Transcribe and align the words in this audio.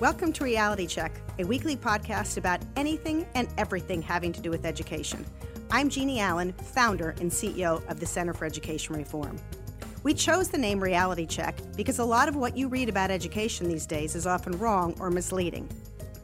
Welcome 0.00 0.32
to 0.32 0.44
Reality 0.44 0.86
Check, 0.86 1.20
a 1.38 1.44
weekly 1.44 1.76
podcast 1.76 2.38
about 2.38 2.62
anything 2.74 3.26
and 3.34 3.48
everything 3.58 4.00
having 4.00 4.32
to 4.32 4.40
do 4.40 4.48
with 4.48 4.64
education. 4.64 5.26
I'm 5.70 5.90
Jeanne 5.90 6.18
Allen, 6.20 6.54
founder 6.54 7.10
and 7.20 7.30
CEO 7.30 7.86
of 7.86 8.00
the 8.00 8.06
Center 8.06 8.32
for 8.32 8.46
Education 8.46 8.96
Reform. 8.96 9.36
We 10.02 10.14
chose 10.14 10.48
the 10.48 10.56
name 10.56 10.80
Reality 10.80 11.26
Check 11.26 11.60
because 11.76 11.98
a 11.98 12.04
lot 12.04 12.30
of 12.30 12.36
what 12.36 12.56
you 12.56 12.66
read 12.66 12.88
about 12.88 13.10
education 13.10 13.68
these 13.68 13.84
days 13.84 14.14
is 14.14 14.26
often 14.26 14.58
wrong 14.58 14.96
or 15.00 15.10
misleading. 15.10 15.68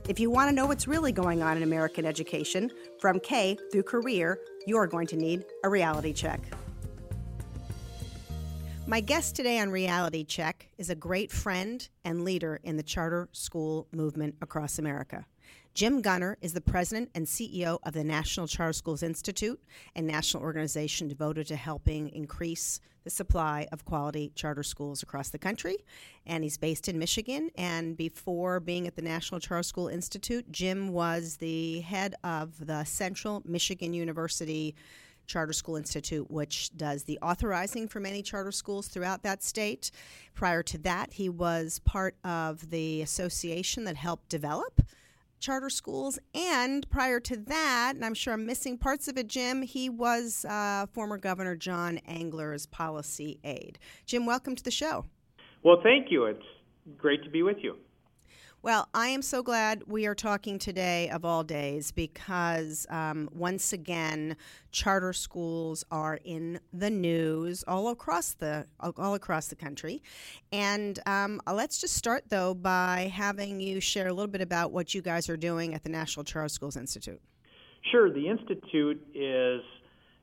If 0.08 0.18
you 0.18 0.30
want 0.30 0.48
to 0.48 0.56
know 0.56 0.64
what's 0.64 0.88
really 0.88 1.12
going 1.12 1.42
on 1.42 1.58
in 1.58 1.62
American 1.62 2.06
education, 2.06 2.70
from 2.98 3.20
K 3.20 3.58
through 3.70 3.82
career, 3.82 4.40
you're 4.66 4.86
going 4.86 5.06
to 5.08 5.16
need 5.16 5.44
a 5.64 5.68
reality 5.68 6.14
check. 6.14 6.40
My 8.88 9.00
guest 9.00 9.34
today 9.34 9.58
on 9.58 9.70
Reality 9.70 10.22
Check 10.22 10.68
is 10.78 10.90
a 10.90 10.94
great 10.94 11.32
friend 11.32 11.86
and 12.04 12.24
leader 12.24 12.60
in 12.62 12.76
the 12.76 12.84
charter 12.84 13.28
school 13.32 13.88
movement 13.90 14.36
across 14.40 14.78
America. 14.78 15.26
Jim 15.74 16.00
Goenner 16.00 16.36
is 16.40 16.52
the 16.52 16.60
president 16.60 17.10
and 17.12 17.26
CEO 17.26 17.78
of 17.82 17.94
the 17.94 18.04
National 18.04 18.46
Charter 18.46 18.72
Schools 18.72 19.02
Institute, 19.02 19.60
a 19.96 20.02
national 20.02 20.44
organization 20.44 21.08
devoted 21.08 21.48
to 21.48 21.56
helping 21.56 22.10
increase 22.10 22.78
the 23.02 23.10
supply 23.10 23.66
of 23.72 23.84
quality 23.84 24.30
charter 24.36 24.62
schools 24.62 25.02
across 25.02 25.30
the 25.30 25.38
country. 25.38 25.78
And 26.24 26.44
he's 26.44 26.56
based 26.56 26.88
in 26.88 26.96
Michigan. 26.96 27.50
And 27.56 27.96
before 27.96 28.60
being 28.60 28.86
at 28.86 28.94
the 28.94 29.02
National 29.02 29.40
Charter 29.40 29.64
School 29.64 29.88
Institute, 29.88 30.50
Jim 30.52 30.92
was 30.92 31.38
the 31.38 31.80
head 31.80 32.14
of 32.22 32.64
the 32.64 32.84
Central 32.84 33.42
Michigan 33.44 33.94
University 33.94 34.76
Charter 35.26 35.52
School 35.52 35.76
Institute, 35.76 36.30
which 36.30 36.76
does 36.76 37.04
the 37.04 37.18
authorizing 37.20 37.88
for 37.88 38.00
many 38.00 38.22
charter 38.22 38.52
schools 38.52 38.88
throughout 38.88 39.22
that 39.22 39.42
state. 39.42 39.90
Prior 40.34 40.62
to 40.64 40.78
that, 40.78 41.14
he 41.14 41.28
was 41.28 41.80
part 41.80 42.16
of 42.24 42.70
the 42.70 43.02
association 43.02 43.84
that 43.84 43.96
helped 43.96 44.28
develop 44.28 44.82
charter 45.38 45.70
schools. 45.70 46.18
And 46.34 46.88
prior 46.90 47.20
to 47.20 47.36
that, 47.36 47.92
and 47.94 48.04
I'm 48.04 48.14
sure 48.14 48.34
I'm 48.34 48.46
missing 48.46 48.78
parts 48.78 49.08
of 49.08 49.16
it, 49.18 49.28
Jim, 49.28 49.62
he 49.62 49.88
was 49.88 50.44
uh, 50.44 50.86
former 50.92 51.18
Governor 51.18 51.56
John 51.56 52.00
Engler's 52.08 52.66
policy 52.66 53.38
aide. 53.44 53.78
Jim, 54.06 54.26
welcome 54.26 54.56
to 54.56 54.62
the 54.62 54.70
show. 54.70 55.04
Well, 55.62 55.80
thank 55.82 56.10
you. 56.10 56.24
It's 56.26 56.42
great 56.96 57.22
to 57.24 57.30
be 57.30 57.42
with 57.42 57.58
you. 57.60 57.76
Well, 58.66 58.88
I 58.92 59.10
am 59.10 59.22
so 59.22 59.44
glad 59.44 59.84
we 59.86 60.06
are 60.06 60.14
talking 60.16 60.58
today 60.58 61.08
of 61.10 61.24
all 61.24 61.44
days 61.44 61.92
because 61.92 62.84
um, 62.90 63.28
once 63.32 63.72
again, 63.72 64.36
charter 64.72 65.12
schools 65.12 65.84
are 65.92 66.18
in 66.24 66.58
the 66.72 66.90
news 66.90 67.62
all 67.68 67.90
across 67.90 68.32
the 68.32 68.66
all 68.80 69.14
across 69.14 69.46
the 69.46 69.54
country. 69.54 70.02
And 70.50 70.98
um, 71.06 71.40
let's 71.46 71.80
just 71.80 71.94
start 71.94 72.24
though 72.28 72.54
by 72.54 73.12
having 73.14 73.60
you 73.60 73.78
share 73.78 74.08
a 74.08 74.12
little 74.12 74.26
bit 74.26 74.40
about 74.40 74.72
what 74.72 74.94
you 74.94 75.00
guys 75.00 75.28
are 75.28 75.36
doing 75.36 75.72
at 75.72 75.84
the 75.84 75.88
National 75.88 76.24
Charter 76.24 76.48
Schools 76.48 76.76
Institute. 76.76 77.20
Sure. 77.92 78.12
The 78.12 78.28
institute 78.28 79.00
is 79.14 79.60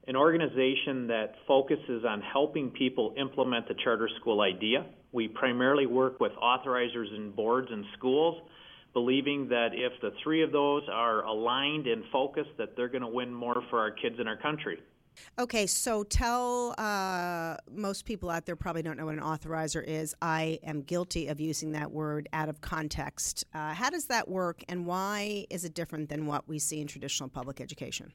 an 0.05 0.17
organization 0.17 1.07
that 1.07 1.35
focuses 1.47 2.03
on 2.03 2.19
helping 2.19 2.71
people 2.71 3.13
implement 3.17 3.69
the 3.69 3.75
charter 3.85 4.09
school 4.19 4.41
idea. 4.41 4.85
We 5.13 5.27
primarily 5.27 5.85
work 5.85 6.19
with 6.19 6.31
authorizers 6.33 7.13
and 7.13 7.35
boards 7.35 7.69
and 7.71 7.85
schools, 7.97 8.41
believing 8.93 9.47
that 9.49 9.69
if 9.73 9.93
the 10.01 10.11
three 10.23 10.43
of 10.43 10.51
those 10.51 10.83
are 10.91 11.23
aligned 11.23 11.87
and 11.87 12.03
focused, 12.11 12.49
that 12.57 12.75
they're 12.75 12.89
going 12.89 13.03
to 13.03 13.07
win 13.07 13.33
more 13.33 13.63
for 13.69 13.79
our 13.79 13.91
kids 13.91 14.15
in 14.19 14.27
our 14.27 14.37
country. 14.37 14.79
Okay, 15.37 15.67
so 15.67 16.03
tell 16.03 16.73
uh, 16.79 17.57
most 17.71 18.05
people 18.05 18.31
out 18.31 18.47
there 18.47 18.55
probably 18.55 18.81
don't 18.81 18.97
know 18.97 19.05
what 19.05 19.13
an 19.13 19.21
authorizer 19.21 19.83
is. 19.83 20.15
I 20.23 20.57
am 20.63 20.81
guilty 20.81 21.27
of 21.27 21.39
using 21.39 21.73
that 21.73 21.91
word 21.91 22.27
out 22.33 22.49
of 22.49 22.61
context. 22.61 23.45
Uh, 23.53 23.75
how 23.75 23.91
does 23.91 24.05
that 24.05 24.27
work, 24.27 24.63
and 24.67 24.87
why 24.87 25.45
is 25.51 25.65
it 25.65 25.75
different 25.75 26.09
than 26.09 26.25
what 26.25 26.47
we 26.47 26.57
see 26.57 26.81
in 26.81 26.87
traditional 26.87 27.29
public 27.29 27.61
education? 27.61 28.11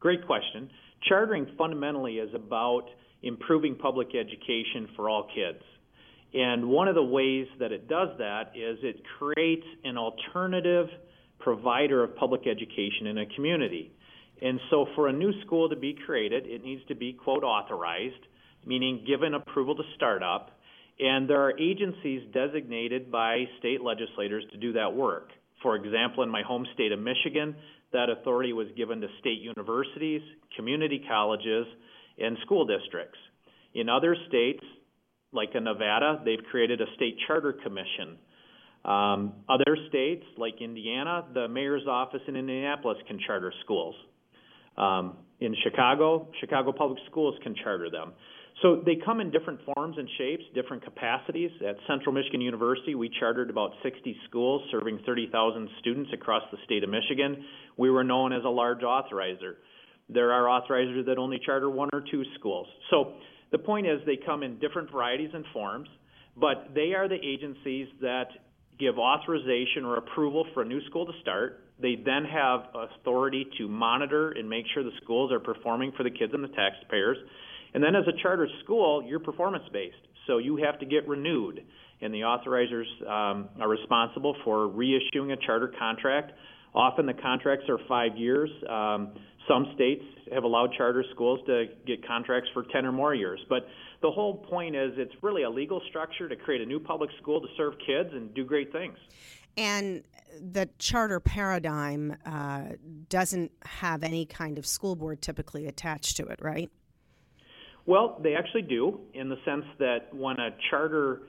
Great 0.00 0.26
question. 0.26 0.70
Chartering 1.08 1.46
fundamentally 1.56 2.18
is 2.18 2.32
about 2.34 2.84
improving 3.22 3.74
public 3.74 4.08
education 4.14 4.88
for 4.94 5.08
all 5.08 5.28
kids. 5.34 5.62
And 6.34 6.68
one 6.68 6.88
of 6.88 6.94
the 6.94 7.02
ways 7.02 7.46
that 7.58 7.72
it 7.72 7.88
does 7.88 8.08
that 8.18 8.52
is 8.54 8.78
it 8.82 9.02
creates 9.18 9.66
an 9.84 9.96
alternative 9.96 10.86
provider 11.38 12.04
of 12.04 12.16
public 12.16 12.42
education 12.46 13.06
in 13.06 13.18
a 13.18 13.26
community. 13.34 13.92
And 14.42 14.60
so 14.70 14.86
for 14.94 15.08
a 15.08 15.12
new 15.12 15.32
school 15.46 15.68
to 15.68 15.76
be 15.76 15.96
created, 16.06 16.46
it 16.46 16.62
needs 16.62 16.82
to 16.88 16.94
be, 16.94 17.12
quote, 17.12 17.42
authorized, 17.42 18.26
meaning 18.66 19.04
given 19.06 19.34
approval 19.34 19.74
to 19.76 19.82
start 19.96 20.22
up. 20.22 20.50
And 21.00 21.28
there 21.30 21.40
are 21.40 21.58
agencies 21.58 22.22
designated 22.32 23.10
by 23.10 23.44
state 23.58 23.80
legislators 23.80 24.44
to 24.52 24.58
do 24.58 24.72
that 24.74 24.94
work. 24.94 25.30
For 25.62 25.76
example, 25.76 26.22
in 26.22 26.28
my 26.28 26.42
home 26.42 26.66
state 26.74 26.92
of 26.92 27.00
Michigan, 27.00 27.56
that 27.92 28.10
authority 28.10 28.52
was 28.52 28.68
given 28.76 29.00
to 29.00 29.08
state 29.20 29.40
universities, 29.40 30.22
community 30.56 31.02
colleges, 31.08 31.66
and 32.18 32.36
school 32.44 32.66
districts. 32.66 33.18
In 33.74 33.88
other 33.88 34.16
states, 34.28 34.62
like 35.32 35.50
in 35.54 35.64
Nevada, 35.64 36.20
they've 36.24 36.44
created 36.50 36.80
a 36.80 36.86
state 36.96 37.16
charter 37.26 37.52
commission. 37.52 38.18
Um, 38.84 39.34
other 39.48 39.76
states, 39.88 40.24
like 40.36 40.60
Indiana, 40.60 41.24
the 41.34 41.48
mayor's 41.48 41.86
office 41.86 42.20
in 42.26 42.36
Indianapolis 42.36 42.98
can 43.06 43.18
charter 43.26 43.52
schools. 43.64 43.94
Um, 44.76 45.16
in 45.40 45.54
Chicago, 45.62 46.28
Chicago 46.40 46.72
Public 46.72 46.98
Schools 47.10 47.34
can 47.42 47.54
charter 47.62 47.90
them. 47.90 48.12
So 48.62 48.82
they 48.84 48.96
come 49.04 49.20
in 49.20 49.30
different 49.30 49.60
forms 49.72 49.96
and 49.98 50.08
shapes, 50.18 50.42
different 50.54 50.82
capacities. 50.82 51.50
At 51.66 51.76
Central 51.86 52.12
Michigan 52.12 52.40
University, 52.40 52.94
we 52.94 53.08
chartered 53.20 53.50
about 53.50 53.70
60 53.82 54.16
schools 54.28 54.62
serving 54.70 55.00
30,000 55.06 55.68
students 55.80 56.10
across 56.12 56.42
the 56.50 56.58
state 56.64 56.82
of 56.82 56.90
Michigan. 56.90 57.44
We 57.76 57.90
were 57.90 58.02
known 58.02 58.32
as 58.32 58.42
a 58.44 58.48
large 58.48 58.80
authorizer. 58.80 59.54
There 60.08 60.32
are 60.32 60.44
authorizers 60.60 61.06
that 61.06 61.18
only 61.18 61.38
charter 61.44 61.70
one 61.70 61.88
or 61.92 62.02
two 62.10 62.24
schools. 62.38 62.66
So 62.90 63.12
the 63.50 63.58
point 63.58 63.86
is 63.86 64.00
they 64.06 64.18
come 64.24 64.42
in 64.42 64.58
different 64.58 64.90
varieties 64.90 65.30
and 65.32 65.44
forms, 65.52 65.88
but 66.36 66.70
they 66.74 66.94
are 66.94 67.08
the 67.08 67.18
agencies 67.22 67.88
that 68.00 68.28
give 68.78 68.98
authorization 68.98 69.84
or 69.84 69.96
approval 69.96 70.46
for 70.54 70.62
a 70.62 70.64
new 70.64 70.84
school 70.86 71.06
to 71.06 71.12
start. 71.20 71.64
They 71.80 71.96
then 71.96 72.24
have 72.24 72.66
authority 72.74 73.46
to 73.58 73.68
monitor 73.68 74.32
and 74.32 74.48
make 74.48 74.64
sure 74.74 74.82
the 74.82 74.90
schools 75.02 75.32
are 75.32 75.40
performing 75.40 75.92
for 75.96 76.02
the 76.02 76.10
kids 76.10 76.32
and 76.34 76.42
the 76.42 76.48
taxpayers. 76.48 77.16
And 77.74 77.82
then 77.82 77.94
as 77.94 78.04
a 78.06 78.22
charter 78.22 78.48
school, 78.64 79.02
you're 79.02 79.20
performance 79.20 79.64
based. 79.72 79.96
So 80.26 80.38
you 80.38 80.56
have 80.56 80.78
to 80.80 80.86
get 80.86 81.08
renewed. 81.08 81.64
And 82.00 82.14
the 82.14 82.20
authorizers 82.20 82.86
um, 83.02 83.48
are 83.60 83.68
responsible 83.68 84.36
for 84.44 84.68
reissuing 84.68 85.32
a 85.32 85.36
charter 85.46 85.72
contract. 85.78 86.32
Often 86.74 87.06
the 87.06 87.14
contracts 87.14 87.64
are 87.68 87.78
five 87.88 88.16
years. 88.16 88.50
Um, 88.68 89.10
some 89.48 89.72
states 89.74 90.04
have 90.32 90.44
allowed 90.44 90.72
charter 90.76 91.04
schools 91.14 91.40
to 91.46 91.66
get 91.86 92.06
contracts 92.06 92.48
for 92.52 92.64
10 92.72 92.84
or 92.84 92.92
more 92.92 93.14
years. 93.14 93.40
But 93.48 93.66
the 94.02 94.10
whole 94.10 94.36
point 94.36 94.76
is 94.76 94.92
it's 94.96 95.14
really 95.22 95.42
a 95.42 95.50
legal 95.50 95.80
structure 95.88 96.28
to 96.28 96.36
create 96.36 96.60
a 96.60 96.66
new 96.66 96.78
public 96.78 97.10
school 97.20 97.40
to 97.40 97.48
serve 97.56 97.74
kids 97.84 98.10
and 98.12 98.32
do 98.34 98.44
great 98.44 98.70
things. 98.72 98.96
And 99.56 100.04
the 100.40 100.68
charter 100.78 101.18
paradigm 101.18 102.16
uh, 102.24 102.62
doesn't 103.08 103.50
have 103.62 104.04
any 104.04 104.24
kind 104.26 104.58
of 104.58 104.66
school 104.66 104.94
board 104.94 105.20
typically 105.20 105.66
attached 105.66 106.16
to 106.18 106.26
it, 106.26 106.38
right? 106.40 106.70
Well, 107.86 108.20
they 108.22 108.34
actually 108.34 108.62
do, 108.62 109.00
in 109.14 109.30
the 109.30 109.38
sense 109.44 109.64
that 109.78 110.14
when 110.14 110.38
a 110.38 110.50
charter 110.70 111.22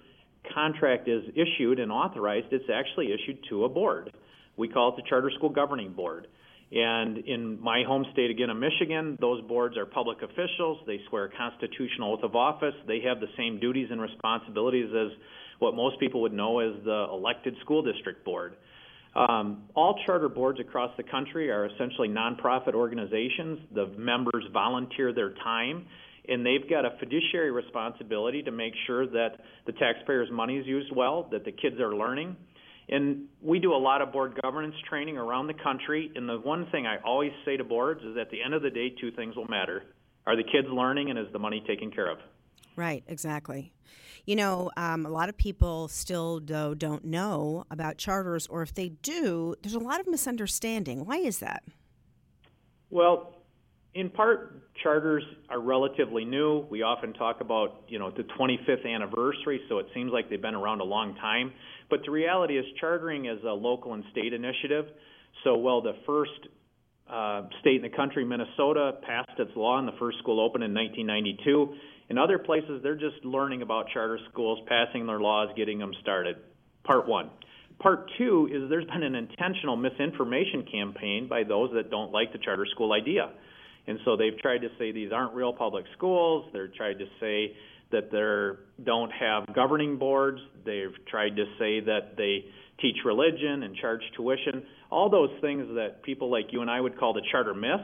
contract 0.53 1.07
is 1.07 1.23
issued 1.33 1.79
and 1.79 1.91
authorized, 1.91 2.47
it's 2.51 2.69
actually 2.71 3.13
issued 3.13 3.39
to 3.49 3.63
a 3.63 3.69
board. 3.69 4.11
We 4.57 4.67
call 4.67 4.89
it 4.89 4.97
the 4.97 5.09
Charter 5.09 5.31
School 5.37 5.49
Governing 5.49 5.93
Board. 5.93 6.27
And 6.71 7.17
in 7.19 7.59
my 7.59 7.83
home 7.87 8.05
state, 8.13 8.29
again, 8.29 8.51
of 8.51 8.57
Michigan, 8.57 9.17
those 9.19 9.41
boards 9.47 9.75
are 9.75 9.85
public 9.85 10.21
officials. 10.21 10.79
They 10.85 10.99
swear 11.09 11.25
a 11.25 11.29
constitutional 11.35 12.13
oath 12.13 12.23
of 12.23 12.35
office. 12.35 12.75
They 12.87 13.01
have 13.01 13.19
the 13.19 13.29
same 13.37 13.59
duties 13.59 13.87
and 13.91 13.99
responsibilities 13.99 14.89
as 14.93 15.17
what 15.57 15.75
most 15.75 15.99
people 15.99 16.21
would 16.21 16.33
know 16.33 16.59
as 16.59 16.73
the 16.85 17.07
elected 17.11 17.55
school 17.61 17.81
district 17.81 18.23
board. 18.23 18.55
Um, 19.15 19.63
all 19.75 19.99
charter 20.05 20.29
boards 20.29 20.59
across 20.59 20.95
the 20.95 21.03
country 21.03 21.49
are 21.49 21.65
essentially 21.65 22.07
nonprofit 22.07 22.75
organizations. 22.75 23.59
The 23.73 23.87
members 23.97 24.45
volunteer 24.53 25.11
their 25.11 25.33
time 25.43 25.87
and 26.29 26.45
they've 26.45 26.69
got 26.69 26.85
a 26.85 26.91
fiduciary 26.99 27.51
responsibility 27.51 28.43
to 28.43 28.51
make 28.51 28.73
sure 28.85 29.07
that 29.07 29.39
the 29.65 29.71
taxpayers' 29.73 30.29
money 30.31 30.57
is 30.57 30.67
used 30.67 30.91
well, 30.95 31.27
that 31.31 31.43
the 31.43 31.51
kids 31.51 31.79
are 31.79 31.95
learning. 31.95 32.35
And 32.91 33.25
we 33.41 33.59
do 33.59 33.73
a 33.73 33.77
lot 33.77 34.01
of 34.01 34.11
board 34.11 34.39
governance 34.41 34.75
training 34.89 35.17
around 35.17 35.47
the 35.47 35.53
country. 35.53 36.11
And 36.15 36.27
the 36.27 36.39
one 36.39 36.67
thing 36.71 36.87
I 36.87 36.97
always 37.05 37.31
say 37.45 37.55
to 37.57 37.63
boards 37.63 38.01
is 38.03 38.17
at 38.17 38.31
the 38.31 38.41
end 38.41 38.53
of 38.53 38.61
the 38.63 38.69
day, 38.69 38.89
two 38.99 39.11
things 39.11 39.35
will 39.35 39.47
matter. 39.47 39.83
Are 40.25 40.35
the 40.35 40.43
kids 40.43 40.67
learning 40.71 41.09
and 41.09 41.19
is 41.19 41.27
the 41.31 41.39
money 41.39 41.63
taken 41.67 41.91
care 41.91 42.09
of? 42.11 42.17
Right, 42.75 43.03
exactly. 43.07 43.71
You 44.25 44.35
know, 44.35 44.71
um, 44.77 45.05
a 45.05 45.09
lot 45.09 45.29
of 45.29 45.37
people 45.37 45.87
still, 45.87 46.39
though, 46.43 46.73
don't 46.73 47.05
know 47.05 47.65
about 47.71 47.97
charters, 47.97 48.47
or 48.47 48.61
if 48.61 48.73
they 48.73 48.89
do, 48.89 49.55
there's 49.61 49.73
a 49.73 49.79
lot 49.79 49.99
of 49.99 50.07
misunderstanding. 50.07 51.05
Why 51.05 51.17
is 51.17 51.39
that? 51.39 51.63
Well, 52.89 53.35
In 53.95 54.09
part, 54.09 54.61
charters 54.83 55.23
are 55.49 55.59
relatively 55.59 56.23
new. 56.23 56.59
We 56.69 56.83
often 56.83 57.13
talk 57.13 57.41
about, 57.41 57.83
you 57.87 57.97
know, 57.97 58.11
the 58.11 58.23
25th 58.23 58.85
anniversary, 58.85 59.61
so 59.67 59.79
it 59.79 59.87
seems 59.95 60.11
like 60.11 60.29
they've 60.29 60.41
been 60.41 60.53
around 60.55 60.79
a 60.81 60.85
long 60.85 61.15
time. 61.15 61.51
But 61.89 62.01
the 62.05 62.11
reality 62.11 62.57
is, 62.57 62.65
chartering 62.79 63.25
is 63.25 63.39
a 63.43 63.53
local 63.53 63.93
and 63.93 64.03
state 64.11 64.33
initiative. 64.33 64.85
So, 65.43 65.55
while 65.55 65.81
the 65.81 65.95
first 66.05 66.47
uh, 67.09 67.43
state 67.61 67.77
in 67.77 67.81
the 67.81 67.95
country, 67.95 68.23
Minnesota, 68.23 68.93
passed 69.05 69.39
its 69.39 69.51
law 69.55 69.79
and 69.79 69.87
the 69.87 69.97
first 69.99 70.19
school 70.19 70.39
opened 70.39 70.63
in 70.63 70.73
1992. 70.73 71.73
In 72.09 72.17
other 72.17 72.39
places, 72.39 72.81
they're 72.83 72.95
just 72.95 73.23
learning 73.23 73.61
about 73.61 73.87
charter 73.93 74.19
schools, 74.31 74.59
passing 74.67 75.07
their 75.07 75.19
laws, 75.19 75.49
getting 75.55 75.79
them 75.79 75.91
started. 76.01 76.37
Part 76.83 77.07
one. 77.07 77.29
Part 77.79 78.11
two 78.17 78.49
is 78.51 78.69
there's 78.69 78.85
been 78.85 79.03
an 79.03 79.15
intentional 79.15 79.77
misinformation 79.77 80.65
campaign 80.71 81.27
by 81.29 81.43
those 81.43 81.71
that 81.73 81.89
don't 81.89 82.11
like 82.11 82.33
the 82.33 82.39
charter 82.39 82.65
school 82.71 82.91
idea. 82.93 83.29
And 83.89 83.97
so 84.05 84.15
they've 84.15 84.37
tried 84.37 84.59
to 84.59 84.69
say 84.77 84.91
these 84.91 85.11
aren't 85.11 85.33
real 85.33 85.51
public 85.51 85.83
schools. 85.97 86.45
They've 86.53 86.73
tried 86.75 86.99
to 86.99 87.05
say 87.19 87.55
that 87.91 88.11
they 88.11 88.83
don't 88.83 89.11
have 89.11 89.51
governing 89.55 89.97
boards. 89.97 90.39
They've 90.63 90.93
tried 91.09 91.35
to 91.37 91.45
say 91.57 91.79
that 91.79 92.13
they 92.15 92.45
teach 92.79 92.97
religion 93.03 93.63
and 93.63 93.75
charge 93.75 94.01
tuition. 94.15 94.63
All 94.91 95.09
those 95.09 95.31
things 95.41 95.65
that 95.73 96.03
people 96.03 96.29
like 96.29 96.45
you 96.51 96.61
and 96.61 96.69
I 96.69 96.79
would 96.79 96.99
call 96.99 97.13
the 97.13 97.23
charter 97.31 97.55
myths. 97.55 97.81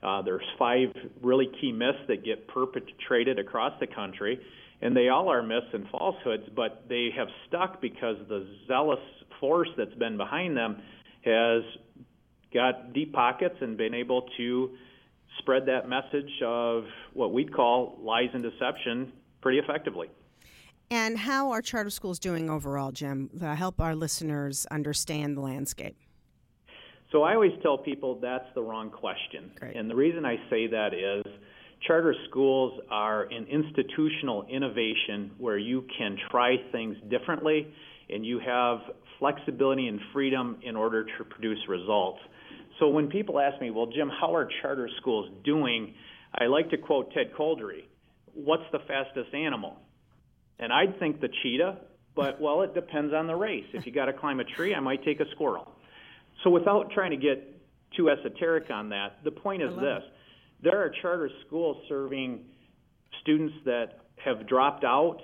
Uh, 0.00 0.22
there's 0.22 0.44
five 0.60 0.90
really 1.20 1.48
key 1.60 1.72
myths 1.72 1.98
that 2.06 2.24
get 2.24 2.46
perpetrated 2.46 3.40
across 3.40 3.72
the 3.80 3.88
country, 3.88 4.38
and 4.80 4.96
they 4.96 5.08
all 5.08 5.28
are 5.28 5.42
myths 5.42 5.66
and 5.72 5.88
falsehoods, 5.88 6.44
but 6.54 6.84
they 6.88 7.08
have 7.16 7.26
stuck 7.48 7.80
because 7.80 8.16
the 8.28 8.46
zealous 8.68 9.00
force 9.40 9.70
that's 9.76 9.94
been 9.94 10.16
behind 10.16 10.56
them 10.56 10.76
has 11.24 11.62
got 12.54 12.92
deep 12.92 13.12
pockets 13.12 13.56
and 13.60 13.76
been 13.76 13.94
able 13.94 14.28
to 14.36 14.70
spread 15.38 15.66
that 15.66 15.88
message 15.88 16.30
of 16.44 16.84
what 17.12 17.32
we'd 17.32 17.52
call 17.52 17.98
lies 18.02 18.30
and 18.32 18.42
deception 18.42 19.12
pretty 19.40 19.58
effectively. 19.58 20.08
And 20.90 21.18
how 21.18 21.50
are 21.50 21.62
charter 21.62 21.90
schools 21.90 22.18
doing 22.18 22.48
overall, 22.48 22.92
Jim? 22.92 23.30
To 23.40 23.54
help 23.54 23.80
our 23.80 23.94
listeners 23.94 24.66
understand 24.70 25.36
the 25.36 25.40
landscape. 25.40 25.96
So 27.12 27.22
I 27.22 27.34
always 27.34 27.52
tell 27.62 27.78
people 27.78 28.18
that's 28.20 28.46
the 28.54 28.62
wrong 28.62 28.90
question. 28.90 29.50
Great. 29.58 29.76
And 29.76 29.90
the 29.90 29.94
reason 29.94 30.24
I 30.24 30.36
say 30.50 30.66
that 30.68 30.92
is 30.94 31.24
charter 31.86 32.14
schools 32.28 32.80
are 32.90 33.24
an 33.24 33.46
institutional 33.46 34.44
innovation 34.48 35.30
where 35.38 35.58
you 35.58 35.84
can 35.96 36.16
try 36.30 36.56
things 36.72 36.96
differently 37.08 37.68
and 38.10 38.24
you 38.24 38.40
have 38.40 38.78
flexibility 39.18 39.88
and 39.88 40.00
freedom 40.12 40.58
in 40.62 40.76
order 40.76 41.04
to 41.04 41.24
produce 41.24 41.58
results. 41.68 42.20
So 42.78 42.88
when 42.88 43.08
people 43.08 43.38
ask 43.40 43.60
me, 43.60 43.70
well, 43.70 43.86
Jim, 43.86 44.10
how 44.20 44.34
are 44.34 44.48
charter 44.62 44.88
schools 45.00 45.30
doing? 45.44 45.94
I 46.34 46.46
like 46.46 46.70
to 46.70 46.76
quote 46.76 47.12
Ted 47.12 47.32
Kolderie 47.38 47.84
What's 48.34 48.64
the 48.70 48.80
fastest 48.86 49.32
animal? 49.32 49.78
And 50.58 50.72
I'd 50.72 50.98
think 50.98 51.20
the 51.20 51.28
cheetah, 51.42 51.78
but 52.14 52.40
well, 52.40 52.62
it 52.62 52.74
depends 52.74 53.14
on 53.14 53.26
the 53.26 53.34
race. 53.34 53.64
If 53.72 53.86
you 53.86 53.92
got 53.92 54.06
to 54.06 54.12
climb 54.12 54.40
a 54.40 54.44
tree, 54.44 54.74
I 54.74 54.80
might 54.80 55.04
take 55.04 55.20
a 55.20 55.30
squirrel. 55.34 55.70
So 56.44 56.50
without 56.50 56.90
trying 56.92 57.12
to 57.12 57.16
get 57.16 57.56
too 57.96 58.10
esoteric 58.10 58.70
on 58.70 58.90
that, 58.90 59.18
the 59.24 59.30
point 59.30 59.62
is 59.62 59.70
this 59.76 60.02
it. 60.02 60.12
there 60.62 60.82
are 60.82 60.92
charter 61.02 61.30
schools 61.46 61.78
serving 61.88 62.40
students 63.22 63.54
that 63.64 64.00
have 64.22 64.46
dropped 64.46 64.84
out 64.84 65.18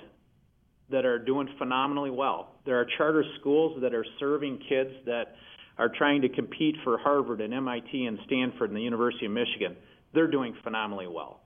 that 0.90 1.04
are 1.04 1.18
doing 1.18 1.48
phenomenally 1.58 2.10
well. 2.10 2.54
There 2.64 2.78
are 2.78 2.86
charter 2.98 3.24
schools 3.40 3.78
that 3.82 3.94
are 3.94 4.04
serving 4.20 4.60
kids 4.68 4.90
that 5.06 5.34
are 5.82 5.88
trying 5.88 6.22
to 6.22 6.28
compete 6.28 6.76
for 6.84 6.96
Harvard 6.96 7.40
and 7.40 7.52
MIT 7.52 8.06
and 8.06 8.16
Stanford 8.26 8.70
and 8.70 8.76
the 8.76 8.82
University 8.82 9.26
of 9.26 9.32
Michigan. 9.32 9.76
They're 10.14 10.30
doing 10.30 10.54
phenomenally 10.62 11.08
well. 11.08 11.40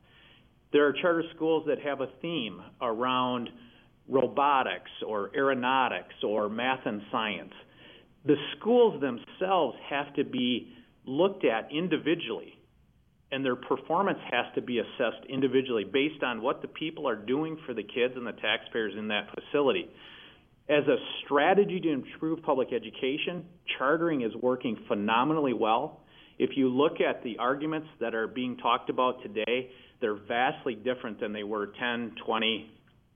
There 0.75 0.87
are 0.87 0.93
charter 0.93 1.25
schools 1.35 1.65
that 1.69 1.79
have 1.79 2.03
a 2.03 2.09
theme 2.21 2.61
around 2.83 3.49
robotics 4.07 4.91
or 5.07 5.31
aeronautics 5.35 6.15
or 6.23 6.51
math 6.51 6.81
and 6.85 7.01
science. 7.11 7.55
The 8.27 8.35
schools 8.59 9.01
themselves 9.01 9.79
have 9.89 10.13
to 10.17 10.25
be 10.25 10.71
looked 11.07 11.47
at 11.47 11.73
individually, 11.73 12.59
and 13.33 13.43
their 13.43 13.57
performance 13.57 14.19
has 14.31 14.55
to 14.55 14.61
be 14.61 14.81
assessed 14.81 15.25
individually 15.31 15.85
based 15.91 16.23
on 16.23 16.43
what 16.43 16.61
the 16.61 16.69
people 16.69 17.09
are 17.09 17.17
doing 17.17 17.57
for 17.65 17.73
the 17.73 17.83
kids 17.83 18.13
and 18.17 18.27
the 18.27 18.33
taxpayers 18.33 18.93
in 18.99 19.09
that 19.09 19.29
facility. 19.35 19.89
As 20.69 20.83
a 20.89 20.97
strategy 21.25 21.79
to 21.79 21.93
improve 21.93 22.43
public 22.43 22.73
education, 22.73 23.45
chartering 23.79 24.23
is 24.23 24.33
working 24.43 24.77
phenomenally 24.89 25.53
well. 25.53 26.01
If 26.39 26.57
you 26.57 26.69
look 26.69 27.01
at 27.01 27.23
the 27.23 27.39
arguments 27.39 27.87
that 28.01 28.17
are 28.17 28.27
being 28.27 28.57
talked 28.57 28.91
about 28.91 29.23
today, 29.23 29.71
they're 30.01 30.19
vastly 30.27 30.75
different 30.75 31.21
than 31.21 31.33
they 31.33 31.45
were 31.45 31.73
10, 31.79 32.17
20, 32.27 32.71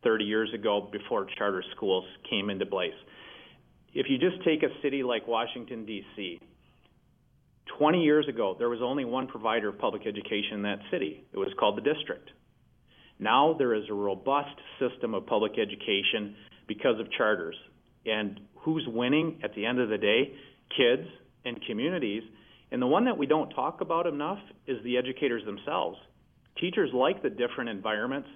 30 0.04 0.24
years 0.24 0.50
ago 0.54 0.88
before 0.92 1.26
charter 1.36 1.64
schools 1.74 2.04
came 2.30 2.50
into 2.50 2.66
place. 2.66 2.94
If 3.94 4.06
you 4.08 4.18
just 4.18 4.44
take 4.44 4.62
a 4.62 4.68
city 4.80 5.02
like 5.02 5.26
Washington, 5.26 5.84
D.C., 5.84 6.40
20 7.78 8.02
years 8.02 8.28
ago, 8.28 8.54
there 8.58 8.68
was 8.68 8.80
only 8.82 9.04
one 9.04 9.26
provider 9.26 9.70
of 9.70 9.78
public 9.78 10.06
education 10.06 10.54
in 10.54 10.62
that 10.62 10.78
city. 10.90 11.24
It 11.32 11.38
was 11.38 11.48
called 11.58 11.76
the 11.76 11.82
district. 11.82 12.30
Now 13.18 13.54
there 13.58 13.74
is 13.74 13.84
a 13.90 13.94
robust 13.94 14.56
system 14.78 15.14
of 15.14 15.26
public 15.26 15.52
education 15.58 16.36
because 16.70 17.00
of 17.00 17.10
charters. 17.10 17.56
And 18.06 18.38
who's 18.60 18.86
winning 18.86 19.40
at 19.42 19.52
the 19.56 19.66
end 19.66 19.80
of 19.80 19.88
the 19.88 19.98
day? 19.98 20.32
Kids 20.76 21.02
and 21.44 21.60
communities. 21.66 22.22
And 22.70 22.80
the 22.80 22.86
one 22.86 23.06
that 23.06 23.18
we 23.18 23.26
don't 23.26 23.50
talk 23.50 23.80
about 23.80 24.06
enough 24.06 24.38
is 24.68 24.76
the 24.84 24.96
educators 24.96 25.44
themselves. 25.44 25.98
Teachers 26.60 26.90
like 26.94 27.24
the 27.24 27.28
different 27.28 27.70
environments 27.70 28.28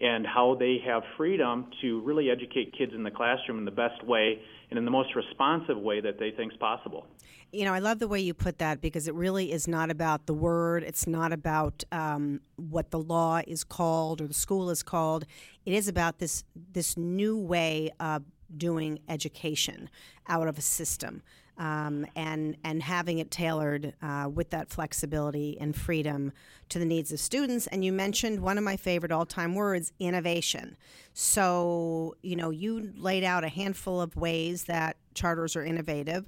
and 0.00 0.26
how 0.26 0.56
they 0.58 0.78
have 0.86 1.02
freedom 1.16 1.66
to 1.80 2.00
really 2.02 2.30
educate 2.30 2.74
kids 2.76 2.92
in 2.94 3.02
the 3.02 3.10
classroom 3.10 3.58
in 3.58 3.64
the 3.64 3.70
best 3.70 4.04
way 4.04 4.40
and 4.70 4.78
in 4.78 4.84
the 4.84 4.90
most 4.90 5.14
responsive 5.14 5.78
way 5.78 6.00
that 6.00 6.18
they 6.18 6.30
think 6.30 6.52
is 6.52 6.58
possible. 6.58 7.06
You 7.52 7.64
know, 7.64 7.72
I 7.72 7.78
love 7.78 8.00
the 8.00 8.08
way 8.08 8.20
you 8.20 8.34
put 8.34 8.58
that 8.58 8.80
because 8.80 9.08
it 9.08 9.14
really 9.14 9.52
is 9.52 9.66
not 9.66 9.90
about 9.90 10.26
the 10.26 10.34
word. 10.34 10.82
It's 10.82 11.06
not 11.06 11.32
about 11.32 11.84
um, 11.92 12.40
what 12.56 12.90
the 12.90 12.98
law 12.98 13.40
is 13.46 13.64
called 13.64 14.20
or 14.20 14.26
the 14.26 14.34
school 14.34 14.68
is 14.68 14.82
called. 14.82 15.24
It 15.64 15.72
is 15.72 15.88
about 15.88 16.18
this 16.18 16.44
this 16.72 16.96
new 16.96 17.38
way 17.38 17.90
of 18.00 18.24
doing 18.54 18.98
education 19.08 19.88
out 20.28 20.48
of 20.48 20.58
a 20.58 20.60
system 20.62 21.22
um, 21.58 22.06
and 22.14 22.56
and 22.64 22.82
having 22.82 23.18
it 23.18 23.30
tailored 23.30 23.94
uh, 24.02 24.28
with 24.32 24.50
that 24.50 24.70
flexibility 24.70 25.56
and 25.60 25.74
freedom 25.74 26.32
to 26.68 26.78
the 26.78 26.84
needs 26.84 27.12
of 27.12 27.20
students. 27.20 27.66
And 27.66 27.84
you 27.84 27.92
mentioned 27.92 28.40
one 28.40 28.58
of 28.58 28.64
my 28.64 28.76
favorite 28.76 29.12
all 29.12 29.26
time 29.26 29.54
words, 29.54 29.92
innovation. 29.98 30.76
So 31.12 32.16
you 32.22 32.36
know 32.36 32.50
you 32.50 32.92
laid 32.96 33.24
out 33.24 33.44
a 33.44 33.48
handful 33.48 34.00
of 34.00 34.16
ways 34.16 34.64
that 34.64 34.96
charters 35.14 35.56
are 35.56 35.64
innovative. 35.64 36.26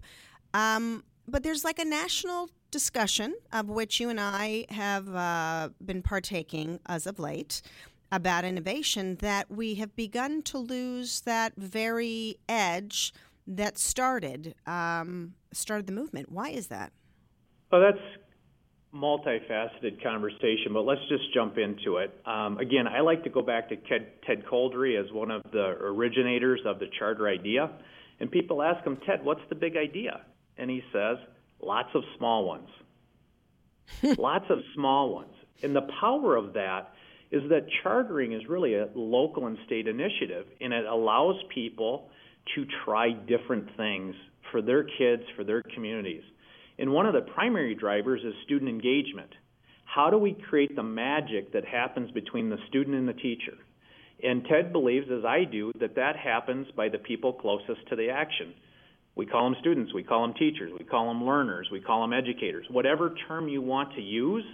Um, 0.54 1.04
but 1.26 1.42
there's 1.42 1.64
like 1.64 1.78
a 1.78 1.84
national 1.84 2.48
discussion 2.70 3.34
of 3.52 3.68
which 3.68 4.00
you 4.00 4.08
and 4.08 4.20
I 4.20 4.66
have 4.70 5.14
uh, 5.14 5.70
been 5.84 6.02
partaking 6.02 6.80
as 6.86 7.06
of 7.06 7.18
late 7.18 7.62
about 8.10 8.44
innovation 8.44 9.16
that 9.16 9.50
we 9.50 9.74
have 9.74 9.94
begun 9.94 10.42
to 10.42 10.58
lose 10.58 11.20
that 11.20 11.52
very 11.56 12.38
edge 12.48 13.12
that 13.48 13.78
started 13.78 14.54
um, 14.66 15.34
started 15.52 15.86
the 15.86 15.92
movement. 15.92 16.30
Why 16.30 16.50
is 16.50 16.68
that? 16.68 16.92
Well, 17.72 17.80
that's 17.80 18.04
multifaceted 18.94 20.02
conversation, 20.02 20.72
but 20.72 20.84
let's 20.84 21.00
just 21.08 21.32
jump 21.34 21.58
into 21.58 21.98
it. 21.98 22.14
Um, 22.24 22.58
again, 22.58 22.86
I 22.86 23.00
like 23.00 23.24
to 23.24 23.30
go 23.30 23.42
back 23.42 23.68
to 23.68 23.76
Ted, 23.76 24.06
Ted 24.26 24.44
Kolderie 24.50 24.98
as 24.98 25.12
one 25.12 25.30
of 25.30 25.42
the 25.52 25.76
originators 25.80 26.60
of 26.64 26.78
the 26.78 26.86
charter 26.98 27.28
idea. 27.28 27.70
And 28.20 28.30
people 28.30 28.62
ask 28.62 28.84
him, 28.86 28.98
Ted, 29.06 29.24
what's 29.24 29.42
the 29.48 29.54
big 29.54 29.76
idea? 29.76 30.22
And 30.56 30.70
he 30.70 30.82
says, 30.92 31.18
lots 31.60 31.90
of 31.94 32.02
small 32.16 32.46
ones. 32.46 32.68
lots 34.18 34.46
of 34.48 34.58
small 34.74 35.14
ones. 35.14 35.34
And 35.62 35.76
the 35.76 35.86
power 36.00 36.36
of 36.36 36.54
that 36.54 36.92
is 37.30 37.42
that 37.50 37.66
chartering 37.82 38.32
is 38.32 38.42
really 38.48 38.74
a 38.74 38.88
local 38.94 39.46
and 39.46 39.58
state 39.66 39.86
initiative, 39.86 40.46
and 40.60 40.72
it 40.72 40.86
allows 40.86 41.36
people 41.54 42.10
to 42.54 42.66
try 42.84 43.12
different 43.12 43.68
things 43.76 44.14
for 44.50 44.62
their 44.62 44.84
kids, 44.84 45.22
for 45.36 45.44
their 45.44 45.62
communities. 45.74 46.22
And 46.78 46.92
one 46.92 47.06
of 47.06 47.12
the 47.12 47.20
primary 47.20 47.74
drivers 47.74 48.20
is 48.24 48.34
student 48.44 48.70
engagement. 48.70 49.30
How 49.84 50.10
do 50.10 50.18
we 50.18 50.36
create 50.48 50.76
the 50.76 50.82
magic 50.82 51.52
that 51.52 51.64
happens 51.64 52.10
between 52.12 52.50
the 52.50 52.58
student 52.68 52.96
and 52.96 53.08
the 53.08 53.14
teacher? 53.14 53.54
And 54.22 54.44
Ted 54.44 54.72
believes, 54.72 55.06
as 55.10 55.24
I 55.24 55.44
do, 55.44 55.72
that 55.80 55.94
that 55.96 56.16
happens 56.16 56.66
by 56.76 56.88
the 56.88 56.98
people 56.98 57.32
closest 57.32 57.86
to 57.88 57.96
the 57.96 58.10
action. 58.10 58.54
We 59.16 59.26
call 59.26 59.50
them 59.50 59.56
students, 59.60 59.92
we 59.92 60.04
call 60.04 60.22
them 60.22 60.34
teachers, 60.34 60.72
we 60.78 60.84
call 60.84 61.08
them 61.08 61.24
learners, 61.24 61.68
we 61.72 61.80
call 61.80 62.02
them 62.02 62.12
educators. 62.12 62.66
Whatever 62.70 63.14
term 63.26 63.48
you 63.48 63.60
want 63.60 63.94
to 63.94 64.00
use, 64.00 64.44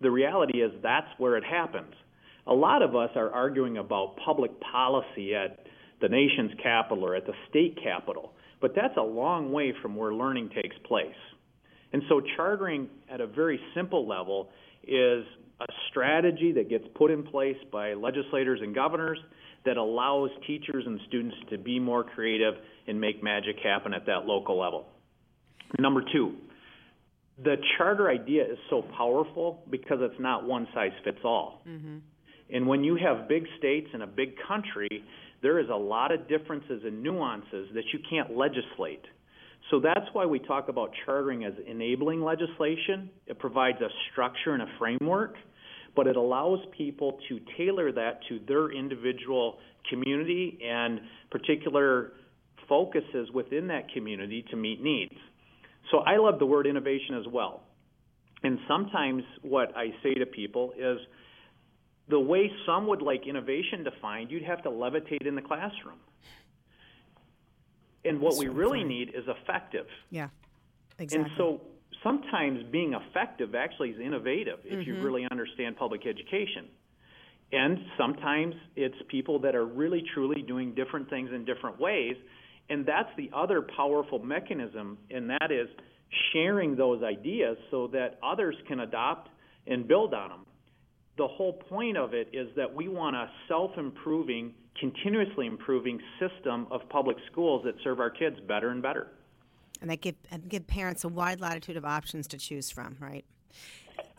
the 0.00 0.10
reality 0.10 0.60
is 0.60 0.72
that's 0.82 1.06
where 1.18 1.36
it 1.36 1.44
happens. 1.44 1.94
A 2.48 2.54
lot 2.54 2.82
of 2.82 2.96
us 2.96 3.10
are 3.14 3.30
arguing 3.30 3.78
about 3.78 4.16
public 4.24 4.50
policy 4.60 5.34
at 5.34 5.65
the 6.00 6.08
nation's 6.08 6.52
capital 6.62 7.04
or 7.04 7.14
at 7.14 7.26
the 7.26 7.32
state 7.48 7.78
capital. 7.82 8.32
But 8.60 8.74
that's 8.74 8.96
a 8.96 9.02
long 9.02 9.52
way 9.52 9.74
from 9.82 9.96
where 9.96 10.12
learning 10.12 10.50
takes 10.50 10.76
place. 10.84 11.14
And 11.92 12.02
so, 12.08 12.20
chartering 12.36 12.88
at 13.10 13.20
a 13.20 13.26
very 13.26 13.60
simple 13.74 14.06
level 14.06 14.50
is 14.82 15.24
a 15.60 15.66
strategy 15.90 16.52
that 16.52 16.68
gets 16.68 16.84
put 16.94 17.10
in 17.10 17.22
place 17.22 17.56
by 17.72 17.94
legislators 17.94 18.60
and 18.62 18.74
governors 18.74 19.18
that 19.64 19.76
allows 19.76 20.30
teachers 20.46 20.84
and 20.86 21.00
students 21.08 21.36
to 21.50 21.58
be 21.58 21.78
more 21.78 22.04
creative 22.04 22.54
and 22.86 23.00
make 23.00 23.22
magic 23.22 23.56
happen 23.62 23.94
at 23.94 24.06
that 24.06 24.26
local 24.26 24.58
level. 24.58 24.86
Number 25.78 26.02
two, 26.12 26.36
the 27.42 27.56
charter 27.76 28.08
idea 28.08 28.44
is 28.44 28.58
so 28.70 28.82
powerful 28.96 29.62
because 29.70 29.98
it's 30.00 30.20
not 30.20 30.46
one 30.46 30.68
size 30.72 30.92
fits 31.04 31.18
all. 31.24 31.62
Mm-hmm. 31.68 31.98
And 32.52 32.66
when 32.66 32.84
you 32.84 32.96
have 32.96 33.28
big 33.28 33.44
states 33.58 33.88
and 33.92 34.02
a 34.02 34.06
big 34.06 34.34
country, 34.46 35.04
there 35.42 35.58
is 35.58 35.68
a 35.68 35.76
lot 35.76 36.12
of 36.12 36.28
differences 36.28 36.82
and 36.84 37.02
nuances 37.02 37.68
that 37.74 37.84
you 37.92 37.98
can't 38.08 38.36
legislate. 38.36 39.04
So 39.70 39.80
that's 39.80 40.06
why 40.12 40.26
we 40.26 40.38
talk 40.38 40.68
about 40.68 40.90
chartering 41.04 41.44
as 41.44 41.52
enabling 41.66 42.22
legislation. 42.22 43.10
It 43.26 43.38
provides 43.38 43.78
a 43.80 43.88
structure 44.12 44.54
and 44.54 44.62
a 44.62 44.68
framework, 44.78 45.34
but 45.96 46.06
it 46.06 46.16
allows 46.16 46.60
people 46.76 47.18
to 47.28 47.40
tailor 47.56 47.90
that 47.92 48.20
to 48.28 48.40
their 48.46 48.70
individual 48.70 49.58
community 49.90 50.58
and 50.64 51.00
particular 51.30 52.12
focuses 52.68 53.30
within 53.34 53.66
that 53.68 53.92
community 53.92 54.44
to 54.50 54.56
meet 54.56 54.82
needs. 54.82 55.14
So 55.90 55.98
I 55.98 56.16
love 56.16 56.38
the 56.38 56.46
word 56.46 56.66
innovation 56.66 57.16
as 57.16 57.32
well. 57.32 57.62
And 58.42 58.58
sometimes 58.68 59.22
what 59.42 59.76
I 59.76 59.88
say 60.02 60.14
to 60.14 60.26
people 60.26 60.72
is 60.78 60.98
the 62.08 62.20
way 62.20 62.50
some 62.64 62.86
would 62.86 63.02
like 63.02 63.26
innovation 63.26 63.84
defined, 63.84 64.30
you'd 64.30 64.44
have 64.44 64.62
to 64.62 64.70
levitate 64.70 65.26
in 65.26 65.34
the 65.34 65.42
classroom. 65.42 65.98
And 68.04 68.20
what 68.20 68.36
we 68.38 68.46
really 68.48 68.84
need 68.84 69.08
is 69.08 69.24
effective. 69.26 69.86
Yeah, 70.10 70.28
exactly. 70.98 71.18
And 71.18 71.30
so 71.36 71.60
sometimes 72.04 72.62
being 72.70 72.94
effective 72.94 73.54
actually 73.56 73.90
is 73.90 74.00
innovative 74.00 74.60
if 74.64 74.78
mm-hmm. 74.78 74.88
you 74.88 75.02
really 75.02 75.26
understand 75.30 75.76
public 75.76 76.06
education. 76.06 76.66
And 77.52 77.78
sometimes 77.98 78.54
it's 78.76 78.96
people 79.08 79.40
that 79.40 79.54
are 79.54 79.64
really 79.64 80.04
truly 80.14 80.42
doing 80.42 80.74
different 80.74 81.10
things 81.10 81.30
in 81.32 81.44
different 81.44 81.80
ways. 81.80 82.16
And 82.68 82.84
that's 82.84 83.10
the 83.16 83.30
other 83.32 83.62
powerful 83.62 84.18
mechanism, 84.18 84.98
and 85.10 85.30
that 85.30 85.50
is 85.50 85.68
sharing 86.32 86.76
those 86.76 87.02
ideas 87.02 87.56
so 87.70 87.86
that 87.88 88.18
others 88.22 88.56
can 88.66 88.80
adopt 88.80 89.28
and 89.66 89.86
build 89.86 90.14
on 90.14 90.30
them. 90.30 90.46
The 91.16 91.26
whole 91.26 91.54
point 91.54 91.96
of 91.96 92.12
it 92.12 92.28
is 92.32 92.48
that 92.56 92.74
we 92.74 92.88
want 92.88 93.16
a 93.16 93.30
self 93.48 93.78
improving, 93.78 94.52
continuously 94.78 95.46
improving 95.46 96.00
system 96.20 96.66
of 96.70 96.86
public 96.88 97.16
schools 97.30 97.64
that 97.64 97.74
serve 97.82 98.00
our 98.00 98.10
kids 98.10 98.36
better 98.46 98.70
and 98.70 98.82
better. 98.82 99.08
And 99.80 99.90
that 99.90 100.00
give, 100.00 100.16
and 100.30 100.48
give 100.48 100.66
parents 100.66 101.04
a 101.04 101.08
wide 101.08 101.40
latitude 101.40 101.76
of 101.76 101.84
options 101.84 102.26
to 102.28 102.38
choose 102.38 102.70
from, 102.70 102.96
right? 103.00 103.24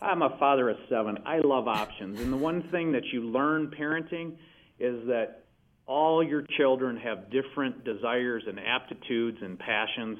I'm 0.00 0.22
a 0.22 0.36
father 0.38 0.68
of 0.68 0.76
seven. 0.88 1.18
I 1.24 1.38
love 1.38 1.68
options. 1.68 2.20
And 2.20 2.32
the 2.32 2.36
one 2.36 2.62
thing 2.70 2.92
that 2.92 3.04
you 3.12 3.22
learn 3.22 3.72
parenting 3.78 4.36
is 4.78 5.06
that 5.08 5.44
all 5.86 6.22
your 6.22 6.42
children 6.56 6.96
have 6.98 7.30
different 7.30 7.84
desires 7.84 8.44
and 8.46 8.60
aptitudes 8.60 9.38
and 9.40 9.58
passions. 9.58 10.18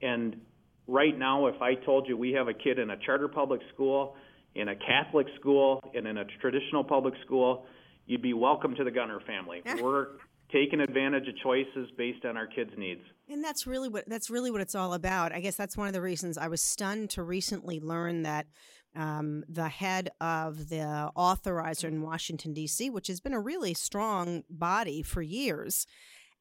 And 0.00 0.40
right 0.88 1.16
now, 1.16 1.46
if 1.46 1.60
I 1.60 1.74
told 1.74 2.08
you 2.08 2.16
we 2.16 2.32
have 2.32 2.48
a 2.48 2.54
kid 2.54 2.78
in 2.78 2.90
a 2.90 2.96
charter 2.96 3.28
public 3.28 3.60
school, 3.74 4.16
in 4.54 4.68
a 4.68 4.74
Catholic 4.76 5.26
school, 5.40 5.82
and 5.94 6.06
in 6.06 6.18
a 6.18 6.24
traditional 6.40 6.84
public 6.84 7.14
school, 7.24 7.66
you'd 8.06 8.22
be 8.22 8.34
welcome 8.34 8.74
to 8.74 8.84
the 8.84 8.90
Goenner 8.90 9.24
family. 9.26 9.62
We're 9.80 10.08
taking 10.52 10.80
advantage 10.80 11.26
of 11.28 11.34
choices 11.42 11.90
based 11.96 12.24
on 12.24 12.36
our 12.36 12.46
kids' 12.46 12.72
needs. 12.76 13.00
And 13.28 13.42
that's 13.42 13.66
really 13.66 13.88
what 13.88 14.04
that's 14.06 14.28
really 14.28 14.50
what 14.50 14.60
it's 14.60 14.74
all 14.74 14.92
about. 14.92 15.32
I 15.32 15.40
guess 15.40 15.56
that's 15.56 15.76
one 15.76 15.86
of 15.86 15.94
the 15.94 16.02
reasons 16.02 16.36
I 16.36 16.48
was 16.48 16.60
stunned 16.60 17.10
to 17.10 17.22
recently 17.22 17.80
learn 17.80 18.22
that 18.22 18.46
um, 18.94 19.44
the 19.48 19.68
head 19.68 20.10
of 20.20 20.68
the 20.68 21.10
authorizer 21.16 21.84
in 21.84 22.02
Washington, 22.02 22.52
D.C., 22.52 22.90
which 22.90 23.06
has 23.06 23.20
been 23.20 23.32
a 23.32 23.40
really 23.40 23.72
strong 23.72 24.44
body 24.50 25.02
for 25.02 25.22
years, 25.22 25.86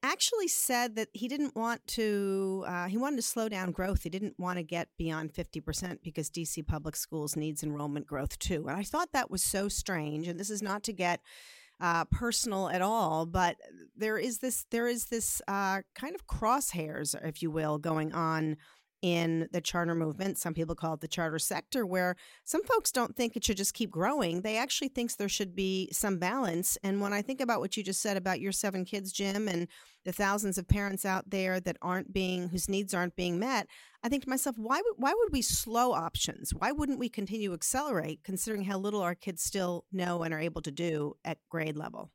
actually 0.03 0.47
said 0.47 0.95
that 0.95 1.09
he 1.13 1.27
didn't 1.27 1.55
want 1.55 1.85
to, 1.87 2.63
uh, 2.67 2.87
he 2.87 2.97
wanted 2.97 3.17
to 3.17 3.21
slow 3.21 3.49
down 3.49 3.71
growth. 3.71 4.03
He 4.03 4.09
didn't 4.09 4.39
want 4.39 4.57
to 4.57 4.63
get 4.63 4.89
beyond 4.97 5.33
50% 5.33 5.99
because 6.03 6.29
DC 6.29 6.65
public 6.65 6.95
schools 6.95 7.35
needs 7.35 7.63
enrollment 7.63 8.07
growth 8.07 8.39
too. 8.39 8.67
And 8.67 8.77
I 8.77 8.83
thought 8.83 9.11
that 9.13 9.29
was 9.31 9.43
so 9.43 9.67
strange. 9.67 10.27
And 10.27 10.39
this 10.39 10.49
is 10.49 10.61
not 10.61 10.83
to 10.83 10.93
get 10.93 11.21
uh, 11.79 12.05
personal 12.05 12.69
at 12.69 12.81
all, 12.81 13.25
but 13.25 13.57
there 13.95 14.17
is 14.17 14.39
this, 14.39 14.65
there 14.71 14.87
is 14.87 15.05
this 15.05 15.41
uh, 15.47 15.81
kind 15.95 16.15
of 16.15 16.27
crosshairs, 16.27 17.15
if 17.23 17.41
you 17.41 17.51
will, 17.51 17.77
going 17.77 18.13
on 18.13 18.57
in 19.01 19.49
the 19.51 19.61
charter 19.61 19.95
movement. 19.95 20.37
Some 20.37 20.53
people 20.53 20.75
call 20.75 20.93
it 20.93 21.01
the 21.01 21.07
charter 21.07 21.39
sector, 21.39 21.85
where 21.85 22.15
some 22.43 22.63
folks 22.63 22.91
don't 22.91 23.15
think 23.15 23.35
it 23.35 23.43
should 23.43 23.57
just 23.57 23.73
keep 23.73 23.89
growing. 23.89 24.41
They 24.41 24.57
actually 24.57 24.89
think 24.89 25.15
there 25.15 25.29
should 25.29 25.55
be 25.55 25.89
some 25.91 26.19
balance. 26.19 26.77
And 26.83 27.01
when 27.01 27.13
I 27.13 27.21
think 27.21 27.41
about 27.41 27.61
what 27.61 27.75
you 27.75 27.83
just 27.83 28.01
said 28.01 28.17
about 28.17 28.39
your 28.39 28.51
seven 28.51 28.85
kids, 28.85 29.11
Jim, 29.11 29.47
and 29.47 29.67
the 30.05 30.11
thousands 30.11 30.57
of 30.57 30.67
parents 30.67 31.05
out 31.05 31.29
there 31.29 31.59
that 31.59 31.77
aren't 31.81 32.13
being 32.13 32.49
whose 32.49 32.69
needs 32.69 32.93
aren't 32.93 33.15
being 33.15 33.39
met, 33.39 33.67
I 34.03 34.09
think 34.09 34.23
to 34.23 34.29
myself, 34.29 34.57
why 34.57 34.81
would 34.83 34.95
why 34.97 35.13
would 35.13 35.31
we 35.31 35.41
slow 35.41 35.93
options? 35.93 36.53
Why 36.53 36.71
wouldn't 36.71 36.99
we 36.99 37.09
continue 37.09 37.49
to 37.49 37.53
accelerate, 37.53 38.21
considering 38.23 38.63
how 38.63 38.77
little 38.79 39.01
our 39.01 39.15
kids 39.15 39.43
still 39.43 39.85
know 39.91 40.23
and 40.23 40.33
are 40.33 40.39
able 40.39 40.61
to 40.63 40.71
do 40.71 41.15
at 41.23 41.37
grade 41.49 41.77
level? 41.77 42.11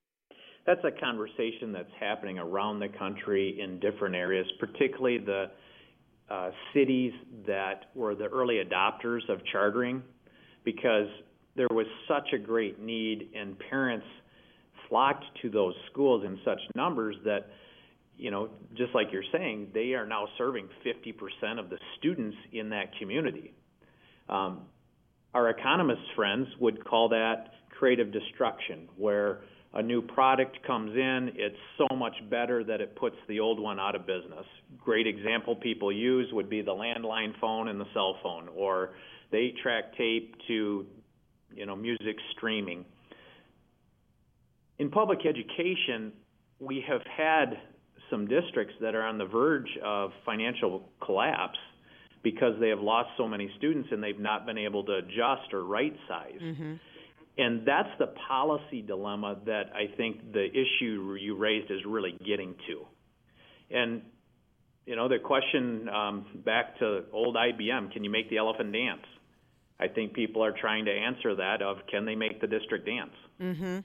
That's 0.66 0.84
a 0.84 0.90
conversation 1.00 1.72
that's 1.72 1.92
happening 2.00 2.38
around 2.38 2.80
the 2.80 2.88
country 2.88 3.60
in 3.60 3.78
different 3.78 4.16
areas, 4.16 4.46
particularly 4.58 5.18
the 5.18 5.44
uh, 6.28 6.50
cities 6.74 7.12
that 7.46 7.90
were 7.94 8.16
the 8.16 8.24
early 8.24 8.56
adopters 8.56 9.28
of 9.28 9.40
chartering 9.52 10.02
because 10.64 11.06
there 11.54 11.68
was 11.70 11.86
such 12.08 12.32
a 12.34 12.38
great 12.38 12.80
need 12.80 13.30
and 13.34 13.56
parents 13.70 14.06
flocked 14.88 15.24
to 15.42 15.50
those 15.50 15.74
schools 15.90 16.24
in 16.24 16.38
such 16.44 16.58
numbers 16.74 17.16
that 17.24 17.48
you 18.16 18.30
know 18.30 18.48
just 18.76 18.94
like 18.94 19.08
you're 19.12 19.22
saying 19.32 19.68
they 19.74 19.92
are 19.94 20.06
now 20.06 20.26
serving 20.38 20.68
50% 20.84 21.58
of 21.58 21.70
the 21.70 21.78
students 21.98 22.36
in 22.52 22.70
that 22.70 22.96
community 22.98 23.52
um, 24.28 24.62
our 25.34 25.50
economist 25.50 26.02
friends 26.14 26.48
would 26.58 26.84
call 26.84 27.08
that 27.10 27.52
creative 27.70 28.12
destruction 28.12 28.88
where 28.96 29.42
a 29.76 29.82
new 29.82 30.00
product 30.00 30.56
comes 30.66 30.96
in, 30.96 31.32
it's 31.34 31.56
so 31.76 31.94
much 31.94 32.14
better 32.30 32.64
that 32.64 32.80
it 32.80 32.96
puts 32.96 33.16
the 33.28 33.40
old 33.40 33.60
one 33.60 33.78
out 33.78 33.94
of 33.94 34.06
business. 34.06 34.46
Great 34.82 35.06
example 35.06 35.54
people 35.54 35.92
use 35.92 36.26
would 36.32 36.48
be 36.48 36.62
the 36.62 36.72
landline 36.72 37.38
phone 37.38 37.68
and 37.68 37.78
the 37.78 37.84
cell 37.92 38.16
phone, 38.22 38.48
or 38.56 38.94
the 39.30 39.36
eight-track 39.36 39.94
tape 39.98 40.34
to, 40.48 40.86
you 41.54 41.66
know, 41.66 41.76
music 41.76 42.16
streaming. 42.34 42.86
In 44.78 44.90
public 44.90 45.20
education, 45.26 46.10
we 46.58 46.82
have 46.88 47.02
had 47.14 47.58
some 48.10 48.26
districts 48.26 48.74
that 48.80 48.94
are 48.94 49.02
on 49.02 49.18
the 49.18 49.26
verge 49.26 49.68
of 49.84 50.10
financial 50.24 50.88
collapse 51.04 51.58
because 52.22 52.54
they 52.60 52.70
have 52.70 52.80
lost 52.80 53.10
so 53.16 53.28
many 53.28 53.50
students 53.58 53.88
and 53.92 54.02
they've 54.02 54.18
not 54.18 54.46
been 54.46 54.58
able 54.58 54.84
to 54.84 54.96
adjust 54.96 55.52
or 55.52 55.64
right 55.64 55.94
size. 56.08 56.40
Mm-hmm. 56.42 56.74
And 57.38 57.66
that's 57.66 57.90
the 57.98 58.08
policy 58.28 58.82
dilemma 58.82 59.36
that 59.44 59.64
I 59.74 59.94
think 59.96 60.32
the 60.32 60.46
issue 60.46 61.16
you 61.20 61.36
raised 61.36 61.70
is 61.70 61.80
really 61.86 62.18
getting 62.26 62.54
to. 62.66 62.86
And, 63.70 64.02
you 64.86 64.96
know, 64.96 65.08
the 65.08 65.18
question 65.18 65.88
um, 65.88 66.26
back 66.44 66.78
to 66.78 67.04
old 67.12 67.36
IBM 67.36 67.92
can 67.92 68.04
you 68.04 68.10
make 68.10 68.30
the 68.30 68.38
elephant 68.38 68.72
dance? 68.72 69.04
I 69.78 69.88
think 69.88 70.14
people 70.14 70.42
are 70.42 70.54
trying 70.58 70.86
to 70.86 70.90
answer 70.90 71.34
that 71.36 71.60
of 71.60 71.78
can 71.90 72.06
they 72.06 72.14
make 72.14 72.40
the 72.40 72.46
district 72.46 72.86
dance? 72.86 73.14
Mm-hmm. 73.40 73.78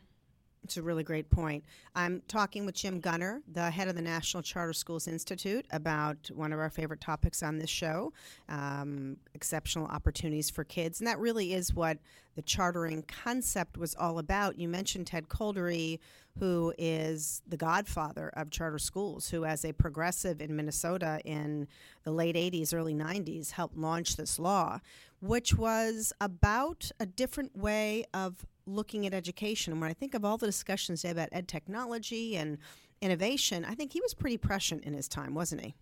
It's 0.63 0.77
a 0.77 0.81
really 0.81 1.03
great 1.03 1.29
point. 1.29 1.65
I'm 1.95 2.21
talking 2.27 2.65
with 2.67 2.75
Jim 2.75 3.01
Goenner, 3.01 3.41
the 3.51 3.71
head 3.71 3.87
of 3.87 3.95
the 3.95 4.01
National 4.01 4.43
Charter 4.43 4.73
Schools 4.73 5.07
Institute, 5.07 5.65
about 5.71 6.29
one 6.33 6.53
of 6.53 6.59
our 6.59 6.69
favorite 6.69 7.01
topics 7.01 7.41
on 7.41 7.57
this 7.57 7.69
show 7.69 8.13
um, 8.47 9.17
exceptional 9.33 9.87
opportunities 9.87 10.51
for 10.51 10.63
kids. 10.63 10.99
And 10.99 11.07
that 11.07 11.17
really 11.17 11.53
is 11.53 11.73
what 11.73 11.97
the 12.35 12.43
chartering 12.43 13.03
concept 13.03 13.77
was 13.77 13.95
all 13.95 14.19
about. 14.19 14.59
You 14.59 14.69
mentioned 14.69 15.07
Ted 15.07 15.27
Kolderie, 15.27 15.99
who 16.39 16.73
is 16.77 17.41
the 17.47 17.57
godfather 17.57 18.31
of 18.35 18.51
charter 18.51 18.79
schools, 18.79 19.29
who, 19.29 19.45
as 19.45 19.65
a 19.65 19.73
progressive 19.73 20.41
in 20.41 20.55
Minnesota 20.55 21.19
in 21.25 21.67
the 22.03 22.11
late 22.11 22.35
80s, 22.35 22.73
early 22.73 22.93
90s, 22.93 23.51
helped 23.51 23.77
launch 23.77 24.15
this 24.15 24.37
law, 24.37 24.79
which 25.21 25.55
was 25.55 26.13
about 26.21 26.91
a 26.99 27.05
different 27.05 27.57
way 27.57 28.05
of 28.13 28.45
looking 28.71 29.05
at 29.05 29.13
education. 29.13 29.73
And 29.73 29.81
when 29.81 29.89
I 29.89 29.93
think 29.93 30.13
of 30.13 30.25
all 30.25 30.37
the 30.37 30.45
discussions 30.45 31.01
today 31.01 31.11
about 31.11 31.29
ed 31.31 31.47
technology 31.47 32.35
and 32.37 32.57
innovation, 33.01 33.65
I 33.65 33.75
think 33.75 33.93
he 33.93 34.01
was 34.01 34.13
pretty 34.13 34.37
prescient 34.37 34.83
in 34.83 34.93
his 34.93 35.07
time, 35.07 35.33
wasn't 35.33 35.61
he? 35.61 35.75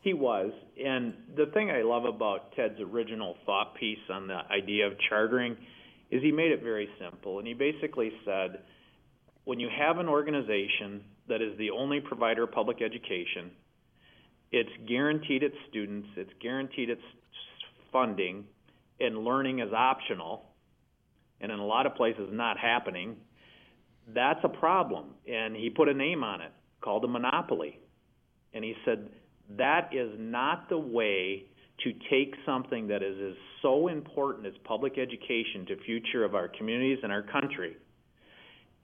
He 0.00 0.14
was. 0.14 0.50
And 0.84 1.14
the 1.36 1.46
thing 1.46 1.70
I 1.70 1.82
love 1.82 2.04
about 2.04 2.52
Ted's 2.56 2.80
original 2.80 3.36
thought 3.46 3.74
piece 3.76 3.98
on 4.10 4.26
the 4.26 4.40
idea 4.50 4.86
of 4.86 4.94
chartering 5.08 5.56
is 6.10 6.22
he 6.22 6.32
made 6.32 6.50
it 6.52 6.62
very 6.62 6.88
simple. 7.00 7.38
And 7.38 7.46
he 7.46 7.54
basically 7.54 8.12
said 8.24 8.62
when 9.44 9.60
you 9.60 9.68
have 9.76 9.98
an 9.98 10.08
organization 10.08 11.02
that 11.28 11.40
is 11.40 11.56
the 11.58 11.70
only 11.70 12.00
provider 12.00 12.44
of 12.44 12.52
public 12.52 12.82
education, 12.82 13.52
it's 14.50 14.70
guaranteed 14.88 15.42
its 15.42 15.56
students, 15.70 16.08
it's 16.16 16.32
guaranteed 16.40 16.90
its 16.90 17.02
funding, 17.90 18.44
and 19.00 19.18
learning 19.18 19.60
is 19.60 19.72
optional 19.72 20.51
and 21.42 21.50
in 21.52 21.58
a 21.58 21.66
lot 21.66 21.86
of 21.86 21.94
places 21.94 22.28
not 22.30 22.56
happening, 22.56 23.16
that's 24.14 24.40
a 24.44 24.48
problem. 24.48 25.06
And 25.26 25.54
he 25.54 25.68
put 25.70 25.88
a 25.88 25.94
name 25.94 26.24
on 26.24 26.40
it 26.40 26.52
called 26.80 27.04
a 27.04 27.08
monopoly. 27.08 27.78
And 28.54 28.64
he 28.64 28.74
said, 28.84 29.08
that 29.58 29.90
is 29.92 30.10
not 30.18 30.68
the 30.68 30.78
way 30.78 31.44
to 31.84 31.92
take 32.10 32.34
something 32.46 32.88
that 32.88 33.02
is, 33.02 33.16
is 33.16 33.36
so 33.60 33.88
important 33.88 34.46
as 34.46 34.52
public 34.64 34.98
education 34.98 35.66
to 35.66 35.76
future 35.84 36.24
of 36.24 36.34
our 36.34 36.48
communities 36.48 36.98
and 37.02 37.12
our 37.12 37.22
country 37.22 37.76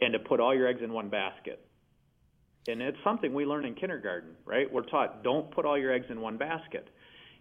and 0.01 0.13
to 0.13 0.19
put 0.19 0.41
all 0.41 0.55
your 0.55 0.67
eggs 0.67 0.81
in 0.83 0.93
one 0.93 1.09
basket. 1.09 1.65
And 2.67 2.83
it's 2.83 2.99
something 3.05 3.33
we 3.33 3.47
learn 3.47 3.65
in 3.65 3.75
kindergarten, 3.75 4.31
right? 4.45 4.71
We're 4.73 4.83
taught 4.83 5.23
don't 5.23 5.51
put 5.51 5.65
all 5.65 5.79
your 5.79 5.93
eggs 5.93 6.07
in 6.11 6.21
one 6.21 6.39
basket. 6.39 6.89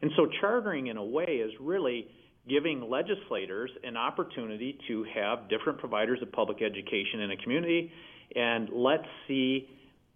And 0.01 0.11
so 0.15 0.27
chartering 0.39 0.87
in 0.87 0.97
a 0.97 1.03
way 1.03 1.41
is 1.43 1.51
really 1.59 2.07
giving 2.49 2.89
legislators 2.89 3.69
an 3.83 3.97
opportunity 3.97 4.77
to 4.87 5.05
have 5.13 5.49
different 5.49 5.79
providers 5.79 6.19
of 6.21 6.31
public 6.31 6.61
education 6.61 7.21
in 7.21 7.31
a 7.31 7.37
community 7.37 7.91
and 8.35 8.69
let's 8.71 9.07
see 9.27 9.69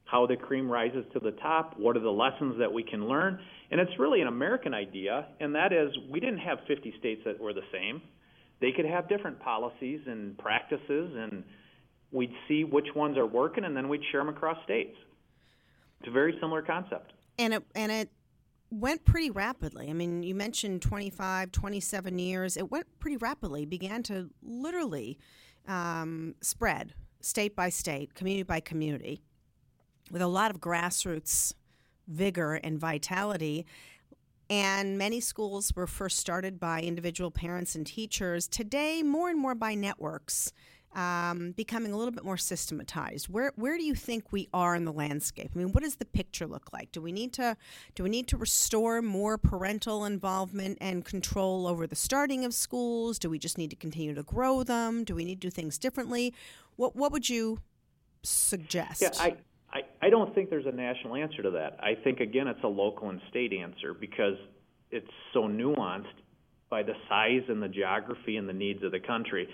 how 0.06 0.28
the 0.28 0.36
cream 0.36 0.70
rises 0.70 1.06
to 1.14 1.20
the 1.20 1.32
top, 1.32 1.78
what 1.78 1.96
are 1.96 2.02
the 2.02 2.10
lessons 2.10 2.56
that 2.60 2.72
we 2.72 2.84
can 2.84 3.08
learn. 3.08 3.40
And 3.72 3.80
it's 3.80 3.98
really 3.98 4.22
an 4.22 4.28
American 4.28 4.74
idea, 4.74 5.28
and 5.40 5.56
that 5.56 5.72
is 5.72 5.90
we 6.10 6.20
didn't 6.20 6.40
have 6.40 6.60
50 6.68 6.94
states 7.00 7.22
that 7.26 7.40
were 7.40 7.54
the 7.54 7.64
same. 7.72 8.02
They 8.60 8.74
could 8.74 8.86
have 8.86 9.08
different 9.08 9.40
policies 9.40 10.02
and 10.06 10.38
practices, 10.38 11.14
and 11.16 11.44
we'd 12.12 12.34
see 12.48 12.66
which 12.66 12.88
ones 12.94 13.18
are 13.18 13.26
working, 13.26 13.64
and 13.64 13.76
then 13.76 13.88
we'd 13.88 14.02
share 14.12 14.20
them 14.20 14.30
across 14.30 14.62
states. 14.66 14.98
It's 16.02 16.10
a 16.10 16.12
very 16.12 16.38
similar 16.42 16.62
concept. 16.62 17.14
And 17.40 17.54
it, 17.54 17.64
and 17.74 17.92
it 17.92 18.10
went 18.72 19.04
pretty 19.04 19.30
rapidly. 19.30 19.90
I 19.90 19.94
mean, 19.94 20.24
you 20.24 20.34
mentioned 20.34 20.82
25, 20.82 21.52
27 21.52 22.20
years. 22.20 22.58
It 22.58 22.72
went 22.72 22.88
pretty 23.00 23.18
rapidly, 23.18 23.66
began 23.66 24.02
to 24.04 24.30
literally 24.42 25.20
um, 25.68 26.36
spread 26.42 26.94
state 27.20 27.56
by 27.56 27.70
state, 27.70 28.16
community 28.16 28.44
by 28.44 28.62
community, 28.62 29.22
with 30.10 30.22
a 30.22 30.28
lot 30.28 30.52
of 30.52 30.60
grassroots 30.60 31.54
vigor 32.08 32.56
and 32.56 32.80
vitality. 32.80 33.66
And 34.50 34.98
many 34.98 35.20
schools 35.20 35.74
were 35.76 35.88
first 35.88 36.18
started 36.18 36.60
by 36.60 36.82
individual 36.82 37.32
parents 37.32 37.76
and 37.76 37.86
teachers. 37.86 38.48
Today, 38.48 39.04
more 39.04 39.30
and 39.30 39.40
more 39.40 39.56
by 39.56 39.76
networks 39.76 40.52
um, 40.94 41.52
becoming 41.52 41.94
a 41.94 41.98
little 41.98 42.12
bit 42.12 42.24
more 42.24 42.38
systematized. 42.38 43.30
Where 43.30 43.54
where 43.56 43.78
do 43.78 43.84
you 43.84 43.96
think 43.96 44.32
we 44.32 44.50
are 44.54 44.76
in 44.76 44.86
the 44.86 44.92
landscape? 44.92 45.52
I 45.56 45.58
mean, 45.58 45.72
what 45.72 45.84
does 45.84 45.96
the 45.96 46.06
picture 46.06 46.48
look 46.48 46.74
like? 46.74 46.92
Do 46.92 47.02
we 47.02 47.12
need 47.12 47.34
to 47.34 47.56
do 47.96 48.04
we 48.04 48.10
need 48.10 48.28
to 48.28 48.38
restore 48.38 49.02
more 49.02 49.38
parental 49.38 50.06
involvement 50.06 50.78
and 50.82 51.06
control 51.06 51.68
over 51.68 51.88
the 51.88 51.96
starting 51.96 52.44
of 52.44 52.54
schools? 52.54 53.20
Do 53.20 53.30
we 53.30 53.40
just 53.40 53.58
need 53.58 53.70
to 53.70 53.76
continue 53.76 54.14
to 54.14 54.24
grow 54.24 54.64
them? 54.64 55.04
Do 55.04 55.16
we 55.16 55.24
need 55.24 55.42
to 55.42 55.48
do 55.48 55.52
things 55.52 55.78
differently? 55.78 56.34
What 56.76 56.96
what 56.96 57.12
would 57.12 57.30
you 57.30 57.60
suggest? 58.24 59.02
Yeah, 59.02 59.12
I, 59.20 59.36
I, 59.72 59.82
I 60.02 60.10
don't 60.10 60.34
think 60.36 60.50
there's 60.50 60.66
a 60.66 60.72
national 60.72 61.16
answer 61.16 61.42
to 61.42 61.52
that. 61.52 61.80
I 61.82 61.96
think 61.96 62.20
again 62.20 62.48
it's 62.48 62.64
a 62.64 62.68
local 62.68 63.10
and 63.10 63.22
state 63.30 63.54
answer 63.54 63.94
because 63.94 64.36
it's 64.92 65.10
so 65.34 65.48
nuanced 65.48 66.06
by 66.70 66.84
the 66.84 66.94
size 67.08 67.44
and 67.50 67.62
the 67.62 67.68
geography 67.68 68.38
and 68.38 68.48
the 68.48 68.54
needs 68.54 68.84
of 68.84 68.92
the 68.92 69.00
country. 69.00 69.48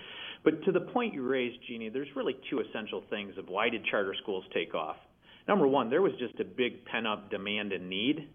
But 0.44 0.62
to 0.64 0.72
the 0.72 0.80
point 0.80 1.14
you 1.14 1.26
raised, 1.26 1.58
Jeanne, 1.68 1.90
there's 1.92 2.08
really 2.14 2.36
two 2.50 2.60
essential 2.60 3.02
things 3.10 3.36
of 3.38 3.48
why 3.48 3.68
did 3.68 3.84
charter 3.84 4.14
schools 4.22 4.44
take 4.54 4.74
off. 4.74 4.96
Number 5.46 5.66
one, 5.66 5.90
there 5.90 6.02
was 6.02 6.12
just 6.18 6.38
a 6.40 6.44
big 6.44 6.84
pent 6.84 7.06
up 7.06 7.30
demand 7.30 7.72
and 7.72 7.88
need. 7.88 8.28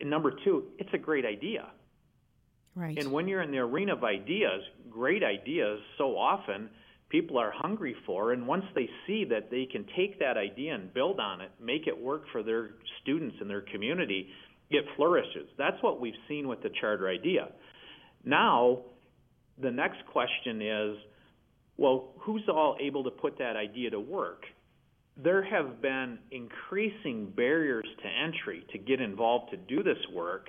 And 0.00 0.10
number 0.10 0.32
two, 0.44 0.64
it's 0.78 0.92
a 0.92 0.98
great 0.98 1.24
idea. 1.24 1.66
Right. 2.74 2.96
And 2.98 3.10
when 3.10 3.26
you're 3.26 3.42
in 3.42 3.50
the 3.50 3.58
arena 3.58 3.94
of 3.94 4.04
ideas, 4.04 4.62
great 4.88 5.24
ideas 5.24 5.80
so 5.96 6.16
often 6.16 6.70
people 7.08 7.38
are 7.38 7.50
hungry 7.50 7.96
for. 8.06 8.32
And 8.32 8.46
once 8.46 8.64
they 8.74 8.88
see 9.06 9.24
that 9.30 9.50
they 9.50 9.66
can 9.70 9.86
take 9.96 10.18
that 10.20 10.36
idea 10.36 10.74
and 10.74 10.92
build 10.92 11.18
on 11.18 11.40
it, 11.40 11.50
make 11.60 11.86
it 11.86 11.98
work 11.98 12.24
for 12.30 12.42
their 12.42 12.70
students 13.02 13.36
and 13.40 13.48
their 13.48 13.62
community, 13.62 14.28
it 14.70 14.84
flourishes. 14.96 15.48
That's 15.56 15.82
what 15.82 16.00
we've 16.00 16.14
seen 16.28 16.46
with 16.46 16.62
the 16.62 16.70
charter 16.80 17.08
idea. 17.08 17.48
Now, 18.24 18.80
the 19.60 19.70
next 19.70 19.98
question 20.12 20.60
is 20.60 20.96
well, 21.78 22.08
who's 22.18 22.42
all 22.48 22.76
able 22.80 23.04
to 23.04 23.10
put 23.10 23.38
that 23.38 23.56
idea 23.56 23.90
to 23.90 24.00
work? 24.00 24.42
There 25.16 25.42
have 25.42 25.80
been 25.80 26.18
increasing 26.30 27.32
barriers 27.34 27.86
to 28.02 28.08
entry 28.08 28.66
to 28.72 28.78
get 28.78 29.00
involved 29.00 29.52
to 29.52 29.56
do 29.56 29.82
this 29.82 29.98
work. 30.12 30.46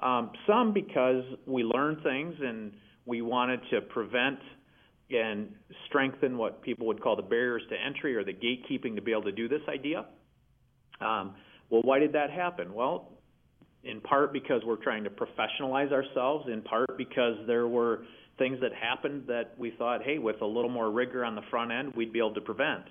Um, 0.00 0.30
some 0.46 0.72
because 0.72 1.24
we 1.46 1.62
learned 1.62 2.02
things 2.02 2.34
and 2.40 2.72
we 3.06 3.22
wanted 3.22 3.60
to 3.70 3.80
prevent 3.80 4.38
and 5.10 5.48
strengthen 5.86 6.38
what 6.38 6.62
people 6.62 6.86
would 6.86 7.02
call 7.02 7.16
the 7.16 7.22
barriers 7.22 7.62
to 7.68 7.76
entry 7.76 8.16
or 8.16 8.24
the 8.24 8.32
gatekeeping 8.32 8.94
to 8.94 9.02
be 9.02 9.12
able 9.12 9.22
to 9.24 9.32
do 9.32 9.48
this 9.48 9.60
idea. 9.68 10.06
Um, 11.00 11.34
well, 11.70 11.82
why 11.82 11.98
did 11.98 12.12
that 12.12 12.30
happen? 12.30 12.72
Well, 12.72 13.10
in 13.84 14.00
part 14.00 14.32
because 14.32 14.62
we're 14.64 14.76
trying 14.76 15.04
to 15.04 15.10
professionalize 15.10 15.92
ourselves, 15.92 16.48
in 16.50 16.62
part 16.62 16.96
because 16.96 17.36
there 17.46 17.66
were 17.66 18.04
things 18.38 18.58
that 18.60 18.72
happened 18.74 19.24
that 19.28 19.54
we 19.58 19.72
thought, 19.78 20.02
hey, 20.02 20.18
with 20.18 20.40
a 20.40 20.46
little 20.46 20.70
more 20.70 20.90
rigor 20.90 21.24
on 21.24 21.34
the 21.34 21.42
front 21.50 21.70
end, 21.70 21.94
we'd 21.94 22.12
be 22.12 22.18
able 22.18 22.34
to 22.34 22.40
prevent. 22.40 22.84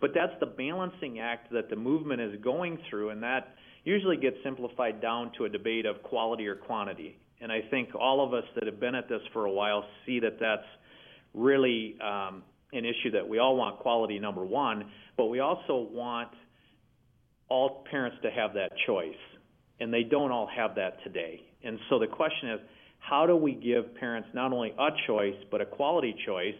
But 0.00 0.10
that's 0.14 0.32
the 0.40 0.46
balancing 0.46 1.20
act 1.20 1.52
that 1.52 1.68
the 1.70 1.76
movement 1.76 2.20
is 2.20 2.40
going 2.42 2.78
through, 2.88 3.10
and 3.10 3.22
that 3.22 3.54
usually 3.84 4.16
gets 4.16 4.36
simplified 4.42 5.00
down 5.00 5.32
to 5.38 5.44
a 5.44 5.48
debate 5.48 5.86
of 5.86 6.02
quality 6.02 6.46
or 6.46 6.54
quantity. 6.54 7.18
And 7.40 7.50
I 7.50 7.60
think 7.70 7.94
all 7.94 8.24
of 8.24 8.34
us 8.34 8.44
that 8.54 8.66
have 8.66 8.80
been 8.80 8.94
at 8.94 9.08
this 9.08 9.22
for 9.32 9.46
a 9.46 9.50
while 9.50 9.84
see 10.04 10.20
that 10.20 10.38
that's 10.38 10.66
really 11.32 11.96
um, 12.00 12.42
an 12.72 12.84
issue 12.84 13.10
that 13.12 13.26
we 13.26 13.38
all 13.38 13.56
want 13.56 13.78
quality, 13.78 14.18
number 14.18 14.44
one, 14.44 14.90
but 15.16 15.26
we 15.26 15.40
also 15.40 15.88
want 15.90 16.28
all 17.48 17.84
parents 17.90 18.16
to 18.22 18.30
have 18.30 18.54
that 18.54 18.72
choice. 18.86 19.14
And 19.80 19.92
they 19.92 20.02
don't 20.02 20.30
all 20.30 20.48
have 20.54 20.74
that 20.74 21.02
today. 21.04 21.40
And 21.64 21.78
so 21.88 21.98
the 21.98 22.06
question 22.06 22.50
is, 22.50 22.60
how 23.00 23.26
do 23.26 23.34
we 23.34 23.54
give 23.54 23.94
parents 23.96 24.28
not 24.32 24.52
only 24.52 24.72
a 24.78 24.88
choice, 25.06 25.36
but 25.50 25.60
a 25.60 25.66
quality 25.66 26.14
choice? 26.24 26.54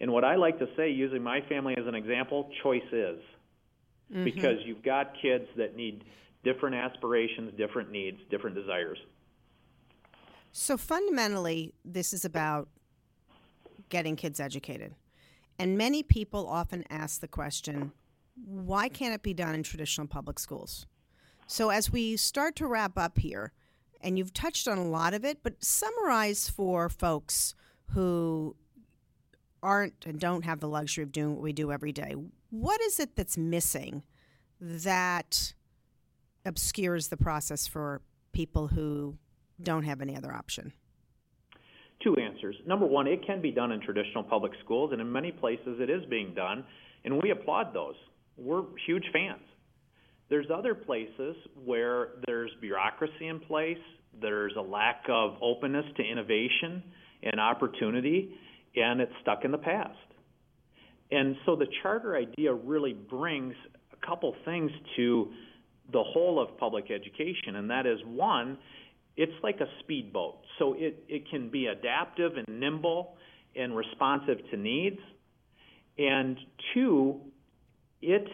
And 0.00 0.12
what 0.12 0.24
I 0.24 0.36
like 0.36 0.58
to 0.58 0.66
say, 0.76 0.90
using 0.90 1.22
my 1.22 1.40
family 1.48 1.74
as 1.76 1.86
an 1.86 1.94
example, 1.94 2.50
choice 2.62 2.82
is. 2.92 3.18
Mm-hmm. 4.12 4.24
Because 4.24 4.58
you've 4.64 4.84
got 4.84 5.12
kids 5.20 5.46
that 5.56 5.74
need 5.74 6.04
different 6.44 6.76
aspirations, 6.76 7.52
different 7.56 7.90
needs, 7.90 8.18
different 8.30 8.54
desires. 8.54 8.98
So 10.52 10.76
fundamentally, 10.76 11.74
this 11.84 12.12
is 12.12 12.24
about 12.24 12.68
getting 13.88 14.14
kids 14.16 14.38
educated. 14.38 14.94
And 15.58 15.76
many 15.76 16.02
people 16.02 16.46
often 16.46 16.84
ask 16.88 17.20
the 17.20 17.28
question 17.28 17.92
why 18.44 18.88
can't 18.88 19.14
it 19.14 19.22
be 19.22 19.32
done 19.32 19.54
in 19.54 19.62
traditional 19.62 20.06
public 20.06 20.38
schools? 20.38 20.86
So, 21.46 21.70
as 21.70 21.90
we 21.90 22.16
start 22.16 22.54
to 22.56 22.66
wrap 22.66 22.98
up 22.98 23.18
here, 23.18 23.52
and 24.06 24.16
you've 24.16 24.32
touched 24.32 24.68
on 24.68 24.78
a 24.78 24.86
lot 24.86 25.14
of 25.14 25.24
it, 25.24 25.38
but 25.42 25.64
summarize 25.64 26.48
for 26.48 26.88
folks 26.88 27.56
who 27.90 28.54
aren't 29.64 30.06
and 30.06 30.20
don't 30.20 30.44
have 30.44 30.60
the 30.60 30.68
luxury 30.68 31.02
of 31.02 31.10
doing 31.10 31.34
what 31.34 31.42
we 31.42 31.52
do 31.52 31.72
every 31.72 31.90
day. 31.90 32.14
What 32.50 32.80
is 32.80 33.00
it 33.00 33.16
that's 33.16 33.36
missing 33.36 34.04
that 34.60 35.54
obscures 36.44 37.08
the 37.08 37.16
process 37.16 37.66
for 37.66 38.00
people 38.30 38.68
who 38.68 39.18
don't 39.60 39.82
have 39.82 40.00
any 40.00 40.16
other 40.16 40.32
option? 40.32 40.72
Two 42.04 42.14
answers. 42.16 42.54
Number 42.64 42.86
one, 42.86 43.08
it 43.08 43.26
can 43.26 43.42
be 43.42 43.50
done 43.50 43.72
in 43.72 43.80
traditional 43.80 44.22
public 44.22 44.52
schools, 44.64 44.92
and 44.92 45.00
in 45.00 45.10
many 45.10 45.32
places 45.32 45.80
it 45.80 45.90
is 45.90 46.04
being 46.08 46.32
done, 46.32 46.64
and 47.04 47.20
we 47.20 47.32
applaud 47.32 47.74
those. 47.74 47.96
We're 48.36 48.62
huge 48.86 49.06
fans. 49.12 49.42
There's 50.28 50.46
other 50.52 50.74
places 50.74 51.36
where 51.64 52.08
there's 52.26 52.50
bureaucracy 52.60 53.28
in 53.28 53.40
place, 53.40 53.78
there's 54.20 54.54
a 54.56 54.62
lack 54.62 55.04
of 55.08 55.36
openness 55.40 55.84
to 55.96 56.02
innovation 56.02 56.82
and 57.22 57.40
opportunity, 57.40 58.34
and 58.74 59.00
it's 59.00 59.12
stuck 59.22 59.44
in 59.44 59.52
the 59.52 59.58
past. 59.58 59.96
And 61.10 61.36
so 61.46 61.54
the 61.54 61.66
charter 61.82 62.16
idea 62.16 62.52
really 62.52 62.92
brings 62.92 63.54
a 63.92 64.06
couple 64.06 64.34
things 64.44 64.70
to 64.96 65.30
the 65.92 66.02
whole 66.02 66.40
of 66.40 66.58
public 66.58 66.90
education, 66.90 67.56
and 67.56 67.70
that 67.70 67.86
is 67.86 67.98
one, 68.04 68.58
it's 69.16 69.32
like 69.42 69.60
a 69.60 69.66
speedboat. 69.80 70.38
So 70.58 70.74
it, 70.76 71.04
it 71.08 71.30
can 71.30 71.48
be 71.48 71.66
adaptive 71.66 72.32
and 72.36 72.60
nimble 72.60 73.16
and 73.54 73.76
responsive 73.76 74.38
to 74.50 74.56
needs. 74.56 74.98
And 75.98 76.36
two, 76.74 77.20
it 78.02 78.26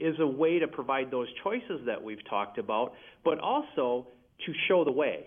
is 0.00 0.16
a 0.18 0.26
way 0.26 0.58
to 0.58 0.68
provide 0.68 1.10
those 1.10 1.28
choices 1.44 1.80
that 1.86 2.02
we've 2.02 2.26
talked 2.28 2.58
about, 2.58 2.94
but 3.24 3.38
also 3.38 4.06
to 4.46 4.52
show 4.68 4.84
the 4.84 4.92
way. 4.92 5.26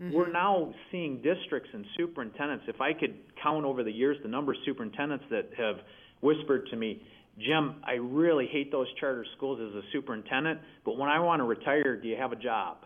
Mm-hmm. 0.00 0.14
We're 0.14 0.32
now 0.32 0.74
seeing 0.90 1.22
districts 1.22 1.70
and 1.72 1.84
superintendents. 1.96 2.64
If 2.68 2.80
I 2.80 2.92
could 2.92 3.14
count 3.42 3.64
over 3.64 3.84
the 3.84 3.92
years 3.92 4.16
the 4.22 4.28
number 4.28 4.52
of 4.52 4.58
superintendents 4.64 5.24
that 5.30 5.50
have 5.56 5.76
whispered 6.20 6.66
to 6.70 6.76
me, 6.76 7.02
Jim, 7.38 7.76
I 7.84 7.92
really 7.94 8.46
hate 8.50 8.70
those 8.70 8.86
charter 9.00 9.24
schools 9.36 9.58
as 9.60 9.74
a 9.74 9.82
superintendent, 9.92 10.60
but 10.84 10.98
when 10.98 11.08
I 11.08 11.20
want 11.20 11.40
to 11.40 11.44
retire, 11.44 11.96
do 11.96 12.08
you 12.08 12.16
have 12.16 12.32
a 12.32 12.36
job? 12.36 12.78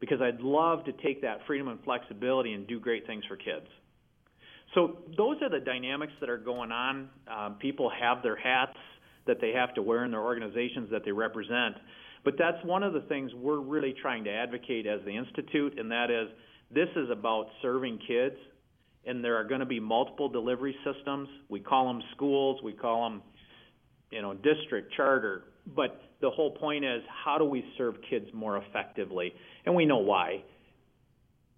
Because 0.00 0.20
I'd 0.20 0.40
love 0.40 0.84
to 0.84 0.92
take 0.92 1.22
that 1.22 1.38
freedom 1.46 1.68
and 1.68 1.82
flexibility 1.84 2.52
and 2.52 2.66
do 2.66 2.78
great 2.78 3.06
things 3.06 3.24
for 3.26 3.36
kids. 3.36 3.66
So 4.74 4.98
those 5.16 5.36
are 5.42 5.48
the 5.48 5.64
dynamics 5.64 6.12
that 6.20 6.28
are 6.28 6.36
going 6.36 6.70
on. 6.70 7.08
Uh, 7.30 7.50
people 7.58 7.90
have 7.90 8.22
their 8.22 8.36
hats 8.36 8.76
that 9.28 9.40
they 9.40 9.52
have 9.52 9.72
to 9.74 9.82
wear 9.82 10.04
in 10.04 10.10
their 10.10 10.22
organizations 10.22 10.90
that 10.90 11.04
they 11.04 11.12
represent. 11.12 11.76
But 12.24 12.34
that's 12.36 12.58
one 12.64 12.82
of 12.82 12.92
the 12.92 13.02
things 13.02 13.30
we're 13.34 13.60
really 13.60 13.94
trying 14.02 14.24
to 14.24 14.30
advocate 14.30 14.86
as 14.86 15.00
the 15.04 15.16
Institute, 15.16 15.78
and 15.78 15.90
that 15.92 16.10
is 16.10 16.28
this 16.74 16.88
is 16.96 17.08
about 17.10 17.46
serving 17.62 18.00
kids, 18.06 18.34
and 19.06 19.24
there 19.24 19.36
are 19.36 19.44
going 19.44 19.60
to 19.60 19.66
be 19.66 19.80
multiple 19.80 20.28
delivery 20.28 20.76
systems. 20.84 21.28
We 21.48 21.60
call 21.60 21.86
them 21.86 22.02
schools, 22.14 22.60
we 22.62 22.72
call 22.72 23.08
them, 23.08 23.22
you 24.10 24.20
know, 24.20 24.34
district, 24.34 24.92
charter. 24.94 25.44
But 25.74 26.02
the 26.20 26.30
whole 26.30 26.50
point 26.50 26.84
is 26.84 27.02
how 27.24 27.38
do 27.38 27.44
we 27.44 27.64
serve 27.78 27.94
kids 28.10 28.26
more 28.34 28.58
effectively? 28.58 29.32
And 29.64 29.74
we 29.74 29.86
know 29.86 29.98
why. 29.98 30.42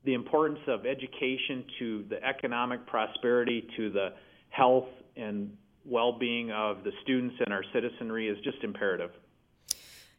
The 0.05 0.15
importance 0.15 0.61
of 0.67 0.87
education 0.87 1.65
to 1.79 2.05
the 2.09 2.23
economic 2.25 2.87
prosperity, 2.87 3.67
to 3.77 3.91
the 3.91 4.09
health 4.51 4.89
and 5.17 5.51
well 5.85 6.19
being 6.19 6.51
of 6.51 6.85
the 6.85 6.93
students 7.03 7.37
and 7.45 7.53
our 7.53 7.65
citizenry 7.73 8.29
is 8.29 8.39
just 8.45 8.63
imperative. 8.63 9.11